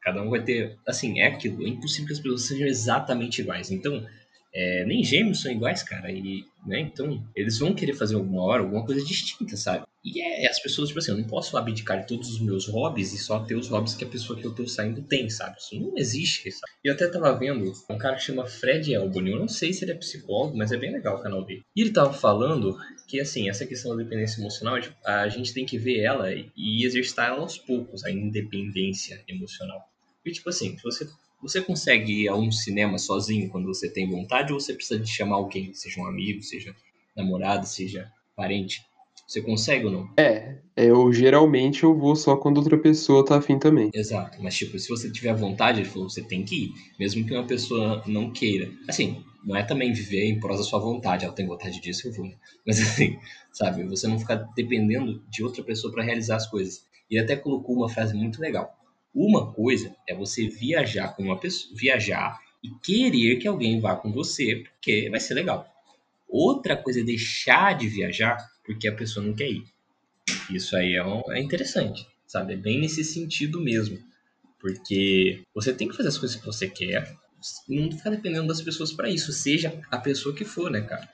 Cada 0.00 0.20
um 0.22 0.28
vai 0.28 0.42
ter, 0.42 0.78
assim, 0.86 1.20
é 1.20 1.28
aquilo, 1.28 1.64
é 1.64 1.68
impossível 1.68 2.08
que 2.08 2.12
as 2.12 2.18
pessoas 2.18 2.42
sejam 2.42 2.66
exatamente 2.66 3.40
iguais. 3.40 3.70
Então, 3.70 4.06
é, 4.54 4.84
nem 4.84 5.02
gêmeos 5.02 5.42
são 5.42 5.50
iguais, 5.50 5.82
cara. 5.82 6.10
E, 6.12 6.44
né, 6.64 6.80
então, 6.80 7.22
eles 7.34 7.58
vão 7.58 7.74
querer 7.74 7.94
fazer 7.94 8.14
alguma 8.14 8.42
hora 8.42 8.62
alguma 8.62 8.84
coisa 8.84 9.04
distinta, 9.04 9.56
sabe? 9.56 9.84
E 10.04 10.20
é, 10.20 10.46
as 10.48 10.60
pessoas, 10.60 10.88
tipo 10.88 11.00
assim, 11.00 11.12
eu 11.12 11.16
não 11.16 11.24
posso 11.24 11.56
abdicar 11.56 12.00
de 12.00 12.06
todos 12.06 12.28
os 12.28 12.38
meus 12.38 12.68
hobbies 12.68 13.12
e 13.14 13.18
só 13.18 13.40
ter 13.40 13.54
os 13.54 13.68
hobbies 13.68 13.94
que 13.94 14.04
a 14.04 14.08
pessoa 14.08 14.38
que 14.38 14.46
eu 14.46 14.54
tô 14.54 14.68
saindo 14.68 15.02
tem, 15.02 15.30
sabe? 15.30 15.56
Isso 15.58 15.80
não 15.80 15.96
existe, 15.96 16.52
sabe? 16.52 16.72
E 16.84 16.88
eu 16.88 16.94
até 16.94 17.08
tava 17.08 17.32
vendo 17.38 17.72
um 17.90 17.98
cara 17.98 18.16
que 18.16 18.22
chama 18.22 18.46
Fred 18.46 18.92
Elboni. 18.92 19.30
Eu 19.30 19.38
não 19.38 19.48
sei 19.48 19.72
se 19.72 19.84
ele 19.84 19.92
é 19.92 19.96
psicólogo, 19.96 20.56
mas 20.56 20.70
é 20.72 20.76
bem 20.76 20.92
legal 20.92 21.16
o 21.16 21.22
canal 21.22 21.42
dele. 21.42 21.62
E 21.74 21.80
ele 21.80 21.90
tava 21.90 22.12
falando 22.12 22.76
que, 23.08 23.18
assim, 23.18 23.48
essa 23.48 23.64
questão 23.66 23.96
da 23.96 24.02
dependência 24.02 24.40
emocional, 24.40 24.78
tipo, 24.78 24.94
a 25.06 25.26
gente 25.28 25.54
tem 25.54 25.64
que 25.64 25.78
ver 25.78 26.00
ela 26.00 26.28
e 26.32 26.84
exercitar 26.84 27.28
ela 27.28 27.40
aos 27.40 27.56
poucos, 27.56 28.04
a 28.04 28.10
independência 28.10 29.22
emocional. 29.26 29.88
E, 30.24 30.32
tipo 30.32 30.50
assim, 30.50 30.76
se 30.76 30.82
você 30.82 31.08
você 31.44 31.60
consegue 31.60 32.22
ir 32.22 32.28
a 32.28 32.34
um 32.34 32.50
cinema 32.50 32.96
sozinho 32.96 33.50
quando 33.50 33.66
você 33.66 33.86
tem 33.88 34.08
vontade 34.10 34.50
ou 34.50 34.58
você 34.58 34.72
precisa 34.72 34.98
de 34.98 35.10
chamar 35.10 35.36
alguém, 35.36 35.74
seja 35.74 36.00
um 36.00 36.06
amigo, 36.06 36.42
seja 36.42 36.74
namorado, 37.14 37.66
seja 37.66 38.10
parente? 38.34 38.80
Você 39.28 39.42
consegue 39.42 39.84
ou 39.84 39.92
não? 39.92 40.08
É, 40.18 40.58
eu 40.74 41.12
geralmente 41.12 41.84
eu 41.84 41.94
vou 41.96 42.16
só 42.16 42.34
quando 42.36 42.58
outra 42.58 42.78
pessoa 42.78 43.24
tá 43.24 43.36
afim 43.36 43.58
também. 43.58 43.90
Exato, 43.92 44.42
mas 44.42 44.56
tipo, 44.56 44.78
se 44.78 44.88
você 44.88 45.10
tiver 45.10 45.34
vontade, 45.34 45.80
ele 45.80 45.88
falou, 45.88 46.08
você 46.08 46.22
tem 46.22 46.44
que 46.44 46.64
ir, 46.64 46.72
mesmo 46.98 47.26
que 47.26 47.34
uma 47.34 47.46
pessoa 47.46 48.02
não 48.06 48.30
queira. 48.30 48.70
Assim, 48.88 49.22
não 49.44 49.54
é 49.54 49.62
também 49.62 49.92
viver 49.92 50.24
em 50.24 50.40
prol 50.40 50.56
da 50.56 50.62
sua 50.62 50.78
vontade, 50.78 51.26
ela 51.26 51.34
tem 51.34 51.46
vontade 51.46 51.78
disso, 51.78 52.08
eu 52.08 52.12
vou. 52.12 52.30
Mas 52.66 52.80
assim, 52.80 53.18
sabe, 53.52 53.84
você 53.84 54.08
não 54.08 54.18
ficar 54.18 54.36
dependendo 54.56 55.22
de 55.28 55.44
outra 55.44 55.62
pessoa 55.62 55.92
para 55.92 56.02
realizar 56.02 56.36
as 56.36 56.46
coisas. 56.46 56.86
Ele 57.10 57.20
até 57.20 57.36
colocou 57.36 57.76
uma 57.76 57.88
frase 57.88 58.14
muito 58.14 58.40
legal. 58.40 58.74
Uma 59.14 59.52
coisa 59.52 59.94
é 60.08 60.14
você 60.14 60.48
viajar 60.48 61.14
com 61.14 61.22
uma 61.22 61.38
pessoa, 61.38 61.74
viajar 61.76 62.40
e 62.62 62.70
querer 62.82 63.36
que 63.36 63.46
alguém 63.46 63.80
vá 63.80 63.94
com 63.94 64.10
você, 64.10 64.64
porque 64.64 65.08
vai 65.10 65.20
ser 65.20 65.34
legal. 65.34 65.68
Outra 66.28 66.76
coisa 66.76 67.00
é 67.00 67.04
deixar 67.04 67.76
de 67.78 67.86
viajar 67.86 68.36
porque 68.64 68.88
a 68.88 68.94
pessoa 68.94 69.24
não 69.24 69.34
quer 69.34 69.50
ir. 69.50 69.64
Isso 70.50 70.76
aí 70.76 70.94
é, 70.94 71.06
um, 71.06 71.22
é 71.30 71.40
interessante, 71.40 72.06
sabe? 72.26 72.54
É 72.54 72.56
bem 72.56 72.80
nesse 72.80 73.04
sentido 73.04 73.60
mesmo. 73.60 73.98
Porque 74.58 75.42
você 75.54 75.72
tem 75.72 75.86
que 75.86 75.96
fazer 75.96 76.08
as 76.08 76.18
coisas 76.18 76.36
que 76.36 76.46
você 76.46 76.68
quer, 76.68 77.14
não 77.68 77.92
ficar 77.92 78.10
dependendo 78.10 78.48
das 78.48 78.62
pessoas 78.62 78.92
para 78.92 79.10
isso, 79.10 79.32
seja 79.32 79.80
a 79.90 79.98
pessoa 79.98 80.34
que 80.34 80.44
for, 80.44 80.70
né, 80.70 80.80
cara? 80.80 81.08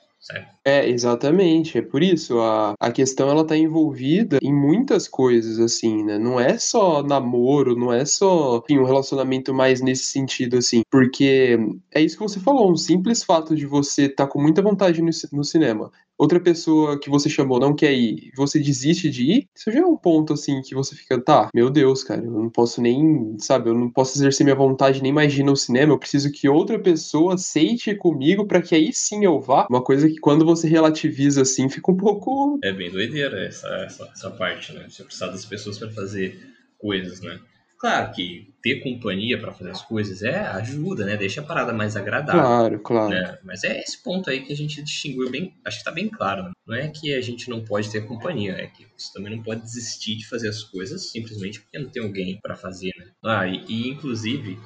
É, 0.63 0.87
exatamente. 0.87 1.77
É 1.79 1.81
por 1.81 2.03
isso, 2.03 2.39
a, 2.39 2.75
a 2.79 2.91
questão 2.91 3.29
ela 3.29 3.45
tá 3.45 3.57
envolvida 3.57 4.37
em 4.41 4.53
muitas 4.53 5.07
coisas, 5.07 5.59
assim, 5.59 6.03
né? 6.03 6.19
Não 6.19 6.39
é 6.39 6.57
só 6.57 7.01
namoro, 7.01 7.75
não 7.75 7.91
é 7.91 8.05
só 8.05 8.57
enfim, 8.57 8.79
um 8.79 8.85
relacionamento 8.85 9.53
mais 9.53 9.81
nesse 9.81 10.05
sentido, 10.05 10.57
assim. 10.57 10.83
Porque 10.89 11.57
é 11.91 12.01
isso 12.01 12.17
que 12.17 12.23
você 12.23 12.39
falou, 12.39 12.71
um 12.71 12.77
simples 12.77 13.23
fato 13.23 13.55
de 13.55 13.65
você 13.65 14.03
estar 14.03 14.25
tá 14.25 14.31
com 14.31 14.41
muita 14.41 14.61
vontade 14.61 15.01
no, 15.01 15.09
no 15.33 15.43
cinema 15.43 15.91
outra 16.21 16.39
pessoa 16.39 16.99
que 16.99 17.09
você 17.09 17.27
chamou 17.27 17.59
não 17.59 17.75
quer 17.75 17.93
ir, 17.93 18.31
você 18.35 18.59
desiste 18.59 19.09
de 19.09 19.23
ir, 19.23 19.49
isso 19.55 19.71
já 19.71 19.79
é 19.79 19.85
um 19.85 19.97
ponto 19.97 20.33
assim 20.33 20.61
que 20.61 20.75
você 20.75 20.95
fica, 20.95 21.19
tá, 21.19 21.49
meu 21.53 21.69
Deus, 21.69 22.03
cara, 22.03 22.23
eu 22.23 22.31
não 22.31 22.49
posso 22.49 22.79
nem, 22.79 23.35
sabe, 23.39 23.69
eu 23.69 23.73
não 23.73 23.89
posso 23.89 24.17
exercer 24.17 24.43
minha 24.43 24.55
vontade 24.55 25.01
nem 25.01 25.09
imagina 25.09 25.49
no 25.49 25.57
cinema, 25.57 25.93
eu 25.93 25.99
preciso 25.99 26.31
que 26.31 26.47
outra 26.47 26.77
pessoa 26.79 27.33
aceite 27.33 27.95
comigo 27.95 28.45
para 28.45 28.61
que 28.61 28.75
aí 28.75 28.91
sim 28.93 29.25
eu 29.25 29.39
vá. 29.39 29.65
Uma 29.69 29.83
coisa 29.83 30.07
que 30.07 30.19
quando 30.19 30.45
você 30.45 30.67
relativiza 30.67 31.41
assim, 31.41 31.67
fica 31.67 31.91
um 31.91 31.97
pouco. 31.97 32.59
É 32.63 32.71
bem 32.71 32.91
doideira 32.91 33.43
essa, 33.45 33.67
essa, 33.85 34.09
essa 34.13 34.31
parte, 34.31 34.73
né? 34.73 34.85
Você 34.87 35.03
precisa 35.03 35.27
das 35.27 35.45
pessoas 35.45 35.79
para 35.79 35.89
fazer 35.89 36.39
coisas, 36.77 37.21
né? 37.21 37.39
Claro 37.81 38.11
que 38.13 38.53
ter 38.61 38.75
companhia 38.75 39.39
para 39.39 39.51
fazer 39.55 39.71
as 39.71 39.81
coisas 39.81 40.21
é 40.21 40.37
ajuda, 40.37 41.03
né? 41.03 41.17
Deixa 41.17 41.41
a 41.41 41.43
parada 41.43 41.73
mais 41.73 41.95
agradável. 41.95 42.39
Claro, 42.39 42.79
claro. 42.79 43.09
Né? 43.09 43.39
Mas 43.43 43.63
é 43.63 43.79
esse 43.79 44.03
ponto 44.03 44.29
aí 44.29 44.45
que 44.45 44.53
a 44.53 44.55
gente 44.55 44.83
distinguiu 44.83 45.31
bem, 45.31 45.55
acho 45.65 45.79
que 45.79 45.83
tá 45.83 45.91
bem 45.91 46.07
claro. 46.07 46.43
Né? 46.43 46.51
Não 46.67 46.75
é 46.75 46.87
que 46.89 47.11
a 47.11 47.21
gente 47.21 47.49
não 47.49 47.65
pode 47.65 47.89
ter 47.89 48.05
companhia, 48.05 48.51
é 48.51 48.67
que 48.67 48.85
você 48.95 49.11
também 49.11 49.35
não 49.35 49.41
pode 49.41 49.61
desistir 49.61 50.15
de 50.15 50.27
fazer 50.27 50.49
as 50.49 50.61
coisas 50.61 51.09
simplesmente 51.09 51.59
porque 51.59 51.79
não 51.79 51.89
tem 51.89 52.03
alguém 52.03 52.39
para 52.39 52.55
fazer, 52.55 52.93
né? 52.99 53.07
Ah, 53.25 53.47
e, 53.47 53.65
e, 53.67 53.89
inclusive 53.89 54.59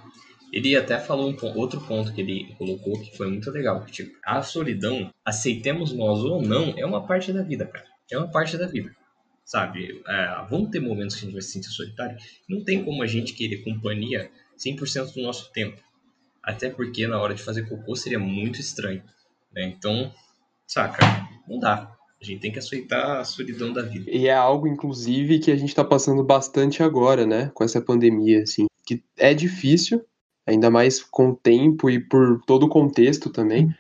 ele 0.52 0.76
até 0.76 1.00
falou 1.00 1.32
um 1.32 1.58
outro 1.58 1.80
ponto 1.80 2.12
que 2.14 2.20
ele 2.20 2.54
colocou 2.58 3.00
que 3.00 3.16
foi 3.16 3.30
muito 3.30 3.50
legal, 3.50 3.82
que 3.86 3.94
tipo, 3.94 4.18
a 4.26 4.42
solidão, 4.42 5.10
aceitemos 5.24 5.94
nós 5.94 6.20
ou 6.20 6.42
não, 6.42 6.74
é 6.78 6.86
uma 6.86 7.08
parte 7.08 7.32
da 7.32 7.42
vida, 7.42 7.66
cara. 7.66 7.86
É 8.12 8.18
uma 8.18 8.30
parte 8.30 8.58
da 8.58 8.68
vida 8.68 8.92
sabe? 9.46 10.02
É, 10.08 10.46
vão 10.50 10.66
ter 10.66 10.80
momentos 10.80 11.16
que 11.16 11.22
a 11.22 11.26
gente 11.26 11.34
vai 11.34 11.42
se 11.42 11.52
sentir 11.52 11.70
solitário. 11.70 12.18
Não 12.50 12.64
tem 12.64 12.84
como 12.84 13.04
a 13.04 13.08
gente 13.08 13.34
querer 13.34 13.64
companhia 13.64 14.30
100% 14.58 15.14
do 15.14 15.22
nosso 15.22 15.52
tempo. 15.54 15.80
Até 16.44 16.70
porque 16.70 17.08
na 17.08 17.22
hora 17.22 17.34
de 17.34 17.44
fazer 17.44 17.70
cocô 17.70 17.96
seria 17.96 18.20
muito 18.20 18.60
estranho. 18.60 19.04
Né? 19.54 19.66
Então, 19.66 20.12
saca? 20.68 21.00
Não 21.48 21.60
dá. 21.60 21.92
A 22.20 22.26
gente 22.26 22.42
tem 22.42 22.52
que 22.52 22.60
aceitar 22.60 23.20
a 23.20 23.24
solidão 23.24 23.72
da 23.72 23.84
vida. 23.84 24.10
E 24.10 24.28
é 24.28 24.34
algo, 24.34 24.68
inclusive, 24.68 25.40
que 25.40 25.52
a 25.52 25.56
gente 25.56 25.70
está 25.70 25.84
passando 25.84 26.24
bastante 26.24 26.82
agora, 26.82 27.26
né? 27.26 27.52
Com 27.54 27.64
essa 27.64 27.82
pandemia, 27.82 28.42
assim. 28.44 28.66
Que 28.86 29.04
é 29.18 29.34
difícil, 29.34 30.04
ainda 30.48 30.72
mais 30.72 31.04
com 31.04 31.30
o 31.30 31.36
tempo 31.36 31.90
e 31.90 32.00
por 32.00 32.42
todo 32.46 32.64
o 32.64 32.70
contexto 32.70 33.30
também 33.30 33.76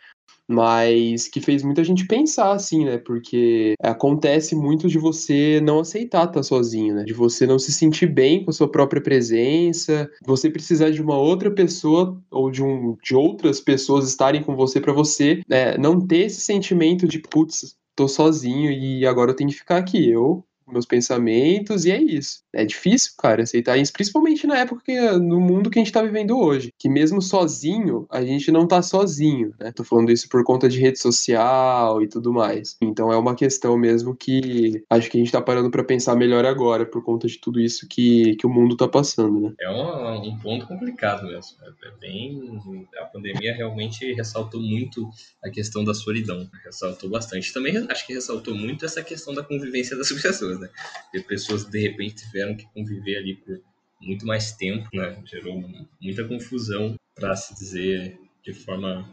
mas 0.47 1.27
que 1.27 1.41
fez 1.41 1.63
muita 1.63 1.83
gente 1.83 2.05
pensar 2.05 2.51
assim, 2.51 2.85
né? 2.85 2.97
Porque 2.97 3.73
acontece 3.81 4.55
muito 4.55 4.87
de 4.87 4.97
você 4.97 5.59
não 5.61 5.79
aceitar 5.79 6.27
estar 6.27 6.43
sozinho, 6.43 6.95
né? 6.95 7.03
De 7.03 7.13
você 7.13 7.47
não 7.47 7.59
se 7.59 7.71
sentir 7.71 8.07
bem 8.07 8.43
com 8.43 8.51
a 8.51 8.53
sua 8.53 8.69
própria 8.69 9.01
presença, 9.01 10.09
você 10.25 10.49
precisar 10.49 10.91
de 10.91 11.01
uma 11.01 11.17
outra 11.17 11.51
pessoa 11.51 12.21
ou 12.29 12.51
de, 12.51 12.63
um, 12.63 12.95
de 13.03 13.15
outras 13.15 13.59
pessoas 13.59 14.07
estarem 14.07 14.43
com 14.43 14.55
você 14.55 14.79
para 14.79 14.93
você 14.93 15.41
né, 15.47 15.77
não 15.77 15.99
ter 15.99 16.25
esse 16.25 16.41
sentimento 16.41 17.07
de 17.07 17.19
putz, 17.19 17.75
tô 17.95 18.07
sozinho 18.07 18.71
e 18.71 19.05
agora 19.05 19.31
eu 19.31 19.35
tenho 19.35 19.49
que 19.49 19.57
ficar 19.57 19.77
aqui. 19.77 20.09
Eu 20.09 20.43
meus 20.71 20.85
pensamentos, 20.85 21.85
e 21.85 21.91
é 21.91 22.01
isso. 22.01 22.39
É 22.55 22.65
difícil, 22.65 23.11
cara, 23.17 23.43
aceitar 23.43 23.77
isso, 23.77 23.91
principalmente 23.91 24.47
na 24.47 24.57
época, 24.59 24.81
que, 24.85 24.99
no 25.11 25.39
mundo 25.39 25.69
que 25.69 25.77
a 25.77 25.83
gente 25.83 25.91
tá 25.91 26.01
vivendo 26.01 26.39
hoje. 26.39 26.71
Que 26.79 26.87
mesmo 26.89 27.21
sozinho, 27.21 28.07
a 28.09 28.23
gente 28.23 28.51
não 28.51 28.67
tá 28.67 28.81
sozinho, 28.81 29.53
né? 29.59 29.71
Tô 29.71 29.83
falando 29.83 30.11
isso 30.11 30.29
por 30.29 30.43
conta 30.43 30.69
de 30.69 30.79
rede 30.79 30.99
social 30.99 32.01
e 32.01 32.07
tudo 32.07 32.31
mais. 32.31 32.77
Então 32.81 33.11
é 33.11 33.17
uma 33.17 33.35
questão 33.35 33.77
mesmo 33.77 34.15
que 34.15 34.83
acho 34.89 35.09
que 35.09 35.17
a 35.17 35.19
gente 35.19 35.31
tá 35.31 35.41
parando 35.41 35.69
para 35.69 35.83
pensar 35.83 36.15
melhor 36.15 36.45
agora, 36.45 36.85
por 36.85 37.03
conta 37.03 37.27
de 37.27 37.39
tudo 37.39 37.59
isso 37.59 37.87
que, 37.89 38.35
que 38.37 38.47
o 38.47 38.49
mundo 38.49 38.77
tá 38.77 38.87
passando, 38.87 39.39
né? 39.39 39.53
É 39.59 39.69
um, 39.69 40.29
um 40.29 40.39
ponto 40.39 40.65
complicado 40.65 41.27
mesmo. 41.27 41.57
É, 41.61 41.87
é 41.87 41.91
bem. 41.99 42.59
A 43.01 43.05
pandemia 43.05 43.53
realmente 43.53 44.13
ressaltou 44.13 44.61
muito 44.61 45.09
a 45.43 45.49
questão 45.49 45.83
da 45.83 45.93
solidão. 45.93 46.49
Ressaltou 46.63 47.09
bastante. 47.09 47.53
Também 47.53 47.85
acho 47.89 48.07
que 48.07 48.13
ressaltou 48.13 48.55
muito 48.55 48.85
essa 48.85 49.03
questão 49.03 49.33
da 49.33 49.43
convivência 49.43 49.97
das 49.97 50.09
pessoas 50.21 50.59
né? 50.59 50.69
E 51.13 51.19
pessoas 51.19 51.65
de 51.65 51.79
repente 51.79 52.15
tiveram 52.15 52.44
que 52.53 52.67
conviver 52.73 53.17
ali 53.17 53.35
por 53.37 53.61
muito 54.01 54.25
mais 54.25 54.51
tempo, 54.51 54.87
né? 54.93 55.17
Gerou 55.25 55.63
muita 56.01 56.27
confusão, 56.27 56.95
para 57.15 57.35
se 57.35 57.55
dizer 57.55 58.19
de 58.43 58.53
forma 58.53 59.09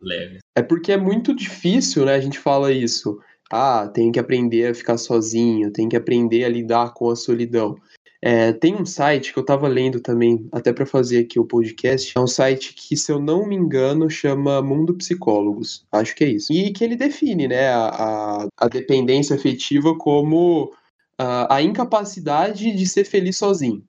leve. 0.00 0.38
É 0.54 0.62
porque 0.62 0.92
é 0.92 0.96
muito 0.96 1.34
difícil, 1.34 2.04
né? 2.04 2.14
A 2.14 2.20
gente 2.20 2.38
fala 2.38 2.70
isso. 2.70 3.18
Ah, 3.50 3.88
tem 3.88 4.12
que 4.12 4.18
aprender 4.18 4.70
a 4.70 4.74
ficar 4.74 4.96
sozinho, 4.98 5.72
tem 5.72 5.88
que 5.88 5.96
aprender 5.96 6.44
a 6.44 6.48
lidar 6.48 6.92
com 6.92 7.10
a 7.10 7.16
solidão. 7.16 7.76
É, 8.24 8.52
tem 8.52 8.76
um 8.76 8.86
site 8.86 9.32
que 9.32 9.38
eu 9.38 9.42
estava 9.42 9.66
lendo 9.66 10.00
também, 10.00 10.46
até 10.52 10.72
para 10.72 10.86
fazer 10.86 11.18
aqui 11.18 11.40
o 11.40 11.44
podcast. 11.44 12.16
É 12.16 12.20
um 12.20 12.26
site 12.26 12.72
que, 12.72 12.96
se 12.96 13.10
eu 13.10 13.18
não 13.18 13.46
me 13.46 13.56
engano, 13.56 14.08
chama 14.08 14.62
Mundo 14.62 14.94
Psicólogos. 14.94 15.84
Acho 15.90 16.14
que 16.14 16.24
é 16.24 16.28
isso. 16.28 16.52
E 16.52 16.72
que 16.72 16.84
ele 16.84 16.94
define 16.94 17.48
né, 17.48 17.68
a, 17.68 18.46
a 18.56 18.68
dependência 18.68 19.34
afetiva 19.34 19.98
como 19.98 20.72
a, 21.18 21.56
a 21.56 21.62
incapacidade 21.62 22.72
de 22.72 22.86
ser 22.86 23.04
feliz 23.04 23.36
sozinho 23.36 23.84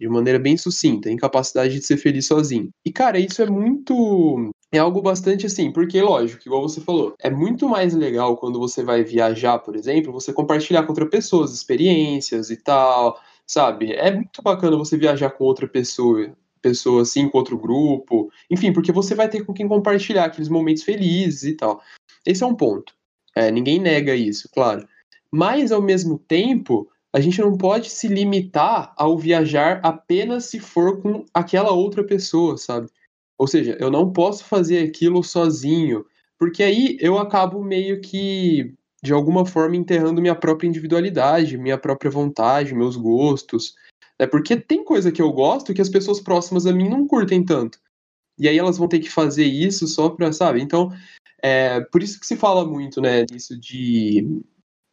de 0.00 0.08
maneira 0.08 0.38
bem 0.38 0.56
sucinta, 0.56 1.10
incapacidade 1.10 1.78
de 1.78 1.84
ser 1.84 1.98
feliz 1.98 2.26
sozinho. 2.26 2.70
E, 2.82 2.90
cara, 2.90 3.18
isso 3.18 3.42
é 3.42 3.46
muito. 3.46 4.50
É 4.72 4.78
algo 4.78 5.02
bastante 5.02 5.44
assim, 5.44 5.70
porque, 5.70 6.00
lógico, 6.00 6.42
igual 6.46 6.62
você 6.62 6.80
falou, 6.80 7.14
é 7.20 7.28
muito 7.28 7.68
mais 7.68 7.92
legal 7.92 8.36
quando 8.36 8.58
você 8.58 8.82
vai 8.82 9.04
viajar, 9.04 9.58
por 9.58 9.76
exemplo, 9.76 10.12
você 10.12 10.32
compartilhar 10.32 10.84
com 10.84 10.92
outra 10.92 11.06
pessoa 11.06 11.44
as 11.44 11.52
experiências 11.52 12.50
e 12.50 12.56
tal, 12.56 13.20
sabe? 13.46 13.92
É 13.92 14.10
muito 14.10 14.40
bacana 14.42 14.76
você 14.76 14.96
viajar 14.96 15.30
com 15.30 15.44
outra 15.44 15.68
pessoa, 15.68 16.32
pessoa 16.62 17.02
assim 17.02 17.28
com 17.28 17.36
outro 17.36 17.58
grupo. 17.58 18.30
Enfim, 18.50 18.72
porque 18.72 18.92
você 18.92 19.14
vai 19.14 19.28
ter 19.28 19.44
com 19.44 19.52
quem 19.52 19.68
compartilhar 19.68 20.26
aqueles 20.26 20.48
momentos 20.48 20.82
felizes 20.82 21.42
e 21.42 21.56
tal. 21.56 21.82
Esse 22.24 22.42
é 22.42 22.46
um 22.46 22.54
ponto. 22.54 22.94
É, 23.36 23.50
ninguém 23.50 23.78
nega 23.78 24.14
isso, 24.14 24.48
claro. 24.52 24.88
Mas, 25.32 25.70
ao 25.70 25.80
mesmo 25.80 26.18
tempo, 26.18 26.90
a 27.12 27.20
gente 27.20 27.40
não 27.40 27.56
pode 27.56 27.90
se 27.90 28.08
limitar 28.08 28.92
ao 28.96 29.18
viajar 29.18 29.80
apenas 29.82 30.46
se 30.46 30.60
for 30.60 31.00
com 31.00 31.24
aquela 31.34 31.72
outra 31.72 32.04
pessoa, 32.04 32.56
sabe? 32.56 32.88
Ou 33.38 33.46
seja, 33.46 33.76
eu 33.80 33.90
não 33.90 34.12
posso 34.12 34.44
fazer 34.44 34.86
aquilo 34.86 35.22
sozinho, 35.22 36.04
porque 36.38 36.62
aí 36.62 36.96
eu 37.00 37.18
acabo 37.18 37.62
meio 37.62 38.00
que, 38.00 38.74
de 39.02 39.12
alguma 39.12 39.46
forma, 39.46 39.76
enterrando 39.76 40.20
minha 40.20 40.34
própria 40.34 40.68
individualidade, 40.68 41.58
minha 41.58 41.78
própria 41.78 42.10
vontade, 42.10 42.74
meus 42.74 42.96
gostos. 42.96 43.74
É 44.18 44.26
porque 44.26 44.56
tem 44.56 44.84
coisa 44.84 45.10
que 45.10 45.22
eu 45.22 45.32
gosto 45.32 45.72
que 45.72 45.80
as 45.80 45.88
pessoas 45.88 46.20
próximas 46.20 46.66
a 46.66 46.72
mim 46.72 46.88
não 46.88 47.06
curtem 47.06 47.44
tanto. 47.44 47.78
E 48.38 48.48
aí 48.48 48.58
elas 48.58 48.78
vão 48.78 48.88
ter 48.88 49.00
que 49.00 49.10
fazer 49.10 49.44
isso 49.44 49.86
só 49.86 50.10
pra, 50.10 50.32
sabe? 50.32 50.62
Então, 50.62 50.90
é 51.42 51.80
por 51.80 52.02
isso 52.02 52.20
que 52.20 52.26
se 52.26 52.36
fala 52.36 52.64
muito, 52.64 53.00
né, 53.00 53.24
disso 53.24 53.58
de, 53.58 54.26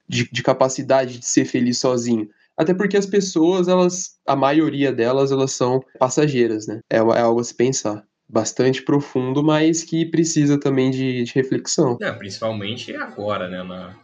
de, 0.07 0.29
de 0.31 0.43
capacidade 0.43 1.19
de 1.19 1.25
ser 1.25 1.45
feliz 1.45 1.77
sozinho. 1.79 2.29
Até 2.55 2.73
porque 2.73 2.97
as 2.97 3.05
pessoas, 3.05 3.67
elas, 3.67 4.17
a 4.25 4.35
maioria 4.35 4.91
delas, 4.91 5.31
elas 5.31 5.51
são 5.51 5.79
passageiras, 5.99 6.65
né? 6.65 6.79
É, 6.89 6.97
é 6.97 7.21
algo 7.21 7.39
a 7.39 7.43
se 7.43 7.53
pensar 7.53 8.03
bastante 8.27 8.81
profundo, 8.81 9.43
mas 9.43 9.83
que 9.83 10.05
precisa 10.05 10.59
também 10.59 10.91
de, 10.91 11.23
de 11.23 11.33
reflexão. 11.33 11.97
É, 12.01 12.11
principalmente 12.11 12.93
agora, 12.95 13.47
né, 13.47 13.63
na 13.63 13.95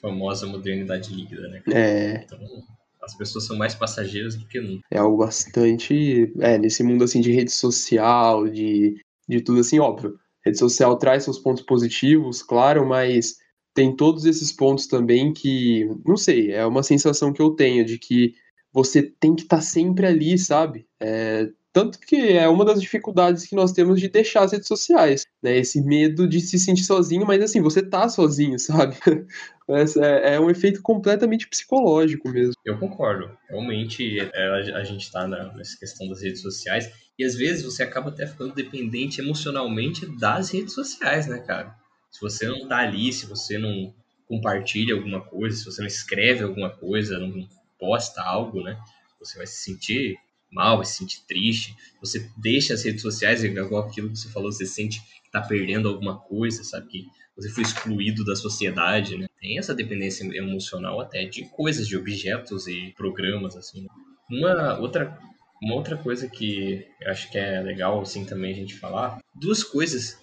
famosa 0.00 0.46
modernidade 0.46 1.12
líquida, 1.12 1.48
né? 1.48 1.62
É. 1.72 2.24
Então, 2.24 2.38
as 3.02 3.16
pessoas 3.16 3.46
são 3.46 3.56
mais 3.56 3.74
passageiras 3.74 4.36
do 4.36 4.46
que 4.46 4.60
nunca. 4.60 4.86
É 4.90 4.98
algo 4.98 5.16
bastante, 5.16 6.32
é, 6.40 6.58
nesse 6.58 6.82
mundo 6.82 7.04
assim 7.04 7.20
de 7.20 7.32
rede 7.32 7.50
social, 7.50 8.48
de, 8.48 9.00
de 9.28 9.40
tudo 9.40 9.60
assim, 9.60 9.78
óbvio. 9.78 10.18
Rede 10.44 10.58
social 10.58 10.96
traz 10.96 11.24
seus 11.24 11.38
pontos 11.38 11.62
positivos, 11.64 12.42
claro, 12.42 12.86
mas 12.86 13.36
tem 13.76 13.94
todos 13.94 14.24
esses 14.24 14.50
pontos 14.50 14.86
também 14.86 15.34
que, 15.34 15.86
não 16.04 16.16
sei, 16.16 16.50
é 16.50 16.64
uma 16.64 16.82
sensação 16.82 17.30
que 17.30 17.42
eu 17.42 17.50
tenho 17.50 17.84
de 17.84 17.98
que 17.98 18.34
você 18.72 19.02
tem 19.02 19.36
que 19.36 19.42
estar 19.42 19.56
tá 19.56 19.62
sempre 19.62 20.06
ali, 20.06 20.38
sabe? 20.38 20.86
É, 20.98 21.50
tanto 21.74 22.00
que 22.00 22.16
é 22.32 22.48
uma 22.48 22.64
das 22.64 22.80
dificuldades 22.80 23.44
que 23.44 23.54
nós 23.54 23.72
temos 23.72 24.00
de 24.00 24.08
deixar 24.08 24.44
as 24.44 24.52
redes 24.52 24.66
sociais, 24.66 25.26
né? 25.42 25.58
Esse 25.58 25.82
medo 25.82 26.26
de 26.26 26.40
se 26.40 26.58
sentir 26.58 26.84
sozinho, 26.84 27.26
mas 27.26 27.42
assim, 27.42 27.60
você 27.60 27.82
tá 27.82 28.08
sozinho, 28.08 28.56
sabe? 28.58 28.96
É, 29.68 30.36
é 30.36 30.40
um 30.40 30.48
efeito 30.48 30.80
completamente 30.80 31.46
psicológico 31.46 32.30
mesmo. 32.30 32.54
Eu 32.64 32.78
concordo. 32.78 33.30
Realmente, 33.46 34.18
é, 34.18 34.72
a 34.74 34.84
gente 34.84 35.12
tá 35.12 35.28
nessa 35.28 35.78
questão 35.78 36.08
das 36.08 36.22
redes 36.22 36.40
sociais 36.40 36.90
e 37.18 37.24
às 37.26 37.34
vezes 37.34 37.62
você 37.62 37.82
acaba 37.82 38.08
até 38.08 38.26
ficando 38.26 38.54
dependente 38.54 39.20
emocionalmente 39.20 40.06
das 40.18 40.48
redes 40.48 40.72
sociais, 40.72 41.26
né, 41.26 41.40
cara? 41.40 41.76
Se 42.16 42.20
você 42.22 42.48
não 42.48 42.66
tá 42.66 42.78
ali, 42.78 43.12
se 43.12 43.26
você 43.26 43.58
não 43.58 43.94
compartilha 44.26 44.94
alguma 44.94 45.20
coisa, 45.20 45.54
se 45.54 45.66
você 45.66 45.82
não 45.82 45.86
escreve 45.86 46.42
alguma 46.42 46.70
coisa, 46.70 47.18
não 47.18 47.46
posta 47.78 48.22
algo, 48.22 48.62
né? 48.62 48.80
Você 49.20 49.36
vai 49.36 49.46
se 49.46 49.62
sentir 49.62 50.16
mal, 50.50 50.78
vai 50.78 50.86
se 50.86 50.96
sentir 50.96 51.20
triste, 51.28 51.76
você 52.00 52.26
deixa 52.38 52.72
as 52.72 52.82
redes 52.82 53.02
sociais, 53.02 53.44
igual 53.44 53.82
aquilo 53.82 54.08
que 54.08 54.18
você 54.18 54.30
falou, 54.30 54.50
você 54.50 54.64
sente 54.64 55.02
que 55.22 55.30
tá 55.30 55.42
perdendo 55.42 55.90
alguma 55.90 56.18
coisa, 56.18 56.64
sabe? 56.64 56.86
Que 56.86 57.06
você 57.36 57.50
foi 57.50 57.62
excluído 57.62 58.24
da 58.24 58.34
sociedade, 58.34 59.18
né? 59.18 59.26
Tem 59.38 59.58
essa 59.58 59.74
dependência 59.74 60.24
emocional 60.34 60.98
até 61.02 61.26
de 61.26 61.44
coisas, 61.50 61.86
de 61.86 61.98
objetos 61.98 62.66
e 62.66 62.94
programas, 62.96 63.56
assim. 63.56 63.86
Uma 64.30 64.78
outra, 64.78 65.18
uma 65.62 65.74
outra 65.74 65.98
coisa 65.98 66.26
que 66.30 66.86
eu 66.98 67.10
acho 67.10 67.30
que 67.30 67.36
é 67.36 67.60
legal, 67.60 68.00
assim, 68.00 68.24
também 68.24 68.52
a 68.52 68.56
gente 68.56 68.78
falar, 68.78 69.18
duas 69.34 69.62
coisas 69.62 70.18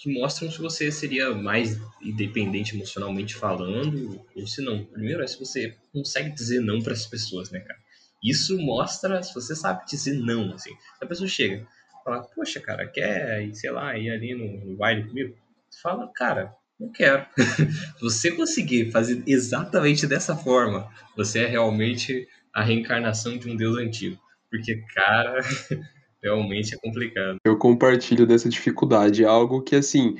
que 0.00 0.10
mostram 0.10 0.50
se 0.50 0.58
você 0.58 0.90
seria 0.90 1.34
mais 1.34 1.78
independente 2.00 2.74
emocionalmente 2.74 3.34
falando 3.34 4.18
ou 4.34 4.46
se 4.46 4.62
não. 4.62 4.82
Primeiro 4.82 5.22
é 5.22 5.26
se 5.26 5.38
você 5.38 5.76
consegue 5.92 6.30
dizer 6.30 6.60
não 6.60 6.80
para 6.80 6.94
as 6.94 7.04
pessoas, 7.04 7.50
né, 7.50 7.60
cara? 7.60 7.78
Isso 8.24 8.58
mostra 8.58 9.22
se 9.22 9.34
você 9.34 9.54
sabe 9.54 9.84
dizer 9.86 10.14
não, 10.14 10.54
assim. 10.54 10.70
A 11.02 11.06
pessoa 11.06 11.28
chega, 11.28 11.66
fala, 12.02 12.22
poxa, 12.34 12.60
cara, 12.60 12.86
quer, 12.86 13.54
sei 13.54 13.70
lá, 13.70 13.96
ir 13.98 14.10
ali 14.10 14.34
no, 14.34 14.70
no 14.70 14.76
baile 14.76 15.06
comigo? 15.06 15.36
Você 15.68 15.80
fala, 15.82 16.10
cara, 16.14 16.54
não 16.78 16.90
quero. 16.90 17.26
se 17.36 18.00
você 18.00 18.30
conseguir 18.32 18.90
fazer 18.90 19.22
exatamente 19.26 20.06
dessa 20.06 20.34
forma, 20.34 20.90
você 21.14 21.40
é 21.40 21.46
realmente 21.46 22.26
a 22.54 22.62
reencarnação 22.62 23.36
de 23.36 23.50
um 23.50 23.56
deus 23.56 23.76
antigo. 23.76 24.18
Porque, 24.50 24.82
cara, 24.94 25.40
realmente 26.22 26.74
é 26.74 26.78
complicado. 26.78 27.36
Eu 27.44 27.56
compartilho 27.58 28.26
dessa 28.26 28.48
dificuldade. 28.48 29.24
Algo 29.24 29.62
que, 29.62 29.76
assim, 29.76 30.16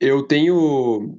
eu 0.00 0.22
tenho 0.22 1.18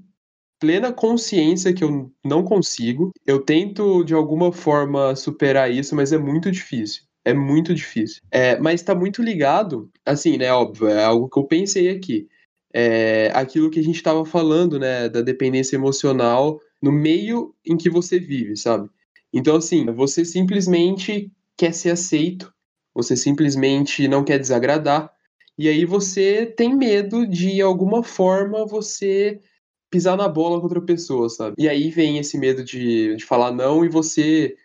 plena 0.60 0.93
consciência 0.93 1.74
que 1.74 1.84
eu 1.84 2.12
não 2.24 2.43
consigo. 2.43 3.12
Eu 3.26 3.41
tento, 3.41 4.04
de 4.04 4.13
alguma 4.13 4.52
forma, 4.52 5.15
superar 5.15 5.72
isso, 5.72 5.96
mas 5.96 6.13
é 6.13 6.17
muito 6.17 6.50
difícil. 6.52 7.04
É 7.26 7.34
muito 7.34 7.74
difícil. 7.74 8.22
É, 8.32 8.60
mas 8.60 8.82
está 8.82 8.93
muito 8.93 9.22
ligado, 9.22 9.89
assim, 10.06 10.38
né? 10.38 10.52
Óbvio, 10.52 10.88
é 10.88 11.04
algo 11.04 11.30
que 11.30 11.39
eu 11.39 11.46
pensei 11.46 11.89
aqui. 11.89 12.28
É 12.74 13.30
aquilo 13.34 13.69
que 13.69 13.80
a 13.80 13.84
gente 13.84 13.96
estava 13.96 14.26
falando, 14.26 14.80
né? 14.80 15.08
Da 15.08 15.22
dependência 15.22 15.76
emocional 15.76 16.60
no 16.82 16.91
meio 16.91 17.54
em 17.65 17.78
que 17.78 17.89
você 17.89 18.19
vive, 18.19 18.58
sabe? 18.58 18.89
Então, 19.34 19.56
assim, 19.56 19.86
você 19.86 20.26
simplesmente 20.26 21.32
quer 21.58 21.74
ser 21.74 21.91
aceito, 21.91 22.54
você 22.93 23.15
simplesmente 23.15 24.08
não 24.08 24.23
quer 24.23 24.39
desagradar, 24.39 25.12
e 25.58 25.69
aí 25.69 25.86
você 25.86 26.45
tem 26.45 26.75
medo 26.75 27.27
de, 27.27 27.62
alguma 27.62 28.03
forma, 28.03 28.65
você 28.65 29.39
pisar 29.91 30.17
na 30.17 30.27
bola 30.27 30.58
com 30.58 30.63
outra 30.63 30.82
pessoa, 30.82 31.29
sabe? 31.29 31.56
E 31.60 31.69
aí 31.69 31.91
vem 31.91 32.17
esse 32.17 32.38
medo 32.38 32.63
de, 32.63 33.15
de 33.15 33.23
falar 33.23 33.51
não 33.51 33.86
e 33.86 33.89
você 33.89 34.56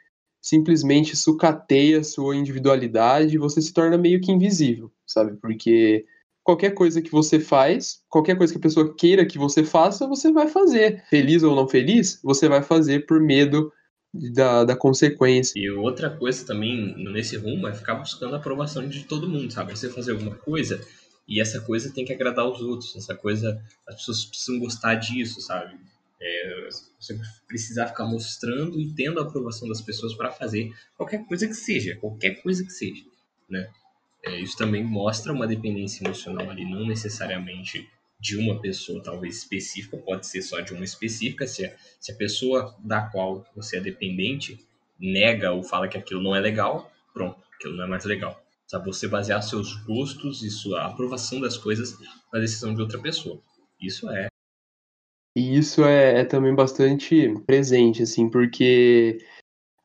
simplesmente 0.40 1.14
sucateia 1.14 2.00
a 2.00 2.04
sua 2.04 2.34
individualidade 2.34 3.34
e 3.34 3.38
você 3.38 3.60
se 3.60 3.72
torna 3.72 3.98
meio 3.98 4.20
que 4.20 4.32
invisível, 4.32 4.90
sabe? 5.06 5.36
Porque 5.36 6.06
qualquer 6.42 6.70
coisa 6.70 7.02
que 7.02 7.10
você 7.10 7.38
faz, 7.38 8.00
qualquer 8.08 8.38
coisa 8.38 8.54
que 8.54 8.58
a 8.58 8.62
pessoa 8.62 8.94
queira 8.94 9.26
que 9.26 9.36
você 9.36 9.62
faça, 9.62 10.08
você 10.08 10.32
vai 10.32 10.48
fazer. 10.48 11.04
Feliz 11.10 11.42
ou 11.42 11.54
não 11.54 11.68
feliz, 11.68 12.18
você 12.24 12.48
vai 12.48 12.62
fazer 12.62 13.04
por 13.04 13.20
medo 13.20 13.70
da, 14.12 14.64
da 14.64 14.76
consequência. 14.76 15.58
E 15.58 15.70
outra 15.70 16.10
coisa 16.10 16.44
também 16.46 16.94
nesse 17.12 17.36
rumo 17.36 17.68
é 17.68 17.74
ficar 17.74 17.94
buscando 17.94 18.34
a 18.34 18.38
aprovação 18.38 18.86
de 18.88 19.04
todo 19.04 19.28
mundo, 19.28 19.52
sabe? 19.52 19.76
Você 19.76 19.90
fazer 19.90 20.12
alguma 20.12 20.34
coisa 20.34 20.80
e 21.26 21.40
essa 21.40 21.60
coisa 21.60 21.92
tem 21.92 22.04
que 22.04 22.12
agradar 22.12 22.48
os 22.48 22.60
outros, 22.62 22.96
essa 22.96 23.14
coisa, 23.14 23.62
as 23.86 23.96
pessoas 23.96 24.24
precisam 24.24 24.58
gostar 24.58 24.94
disso, 24.94 25.40
sabe? 25.40 25.78
É, 26.20 26.68
você 26.98 27.20
precisar 27.46 27.88
ficar 27.88 28.06
mostrando 28.06 28.80
e 28.80 28.92
tendo 28.94 29.20
a 29.20 29.22
aprovação 29.22 29.68
das 29.68 29.80
pessoas 29.80 30.14
para 30.14 30.32
fazer 30.32 30.72
qualquer 30.96 31.24
coisa 31.26 31.46
que 31.46 31.54
seja, 31.54 31.96
qualquer 31.96 32.42
coisa 32.42 32.64
que 32.64 32.72
seja, 32.72 33.04
né? 33.48 33.70
É, 34.24 34.40
isso 34.40 34.56
também 34.56 34.82
mostra 34.82 35.32
uma 35.32 35.46
dependência 35.46 36.04
emocional 36.04 36.50
ali, 36.50 36.68
não 36.68 36.86
necessariamente 36.86 37.88
de 38.20 38.36
uma 38.36 38.60
pessoa 38.60 39.02
talvez 39.02 39.38
específica, 39.38 39.96
pode 39.96 40.26
ser 40.26 40.42
só 40.42 40.60
de 40.60 40.72
uma 40.72 40.84
específica, 40.84 41.46
se 41.46 41.64
a, 41.64 41.76
se 42.00 42.12
a 42.12 42.16
pessoa 42.16 42.76
da 42.80 43.02
qual 43.02 43.46
você 43.54 43.76
é 43.76 43.80
dependente 43.80 44.66
nega 44.98 45.52
ou 45.52 45.62
fala 45.62 45.88
que 45.88 45.96
aquilo 45.96 46.22
não 46.22 46.34
é 46.34 46.40
legal, 46.40 46.90
pronto, 47.14 47.40
aquilo 47.54 47.76
não 47.76 47.84
é 47.84 47.86
mais 47.86 48.04
legal. 48.04 48.42
Sabe? 48.66 48.86
Você 48.86 49.08
basear 49.08 49.42
seus 49.42 49.74
gostos 49.84 50.42
e 50.42 50.50
sua 50.50 50.84
aprovação 50.84 51.40
das 51.40 51.56
coisas 51.56 51.96
na 52.32 52.40
decisão 52.40 52.74
de 52.74 52.82
outra 52.82 53.00
pessoa. 53.00 53.40
Isso 53.80 54.10
é. 54.10 54.26
E 55.36 55.56
isso 55.56 55.84
é, 55.84 56.20
é 56.20 56.24
também 56.24 56.54
bastante 56.54 57.32
presente, 57.46 58.02
assim, 58.02 58.28
porque 58.28 59.24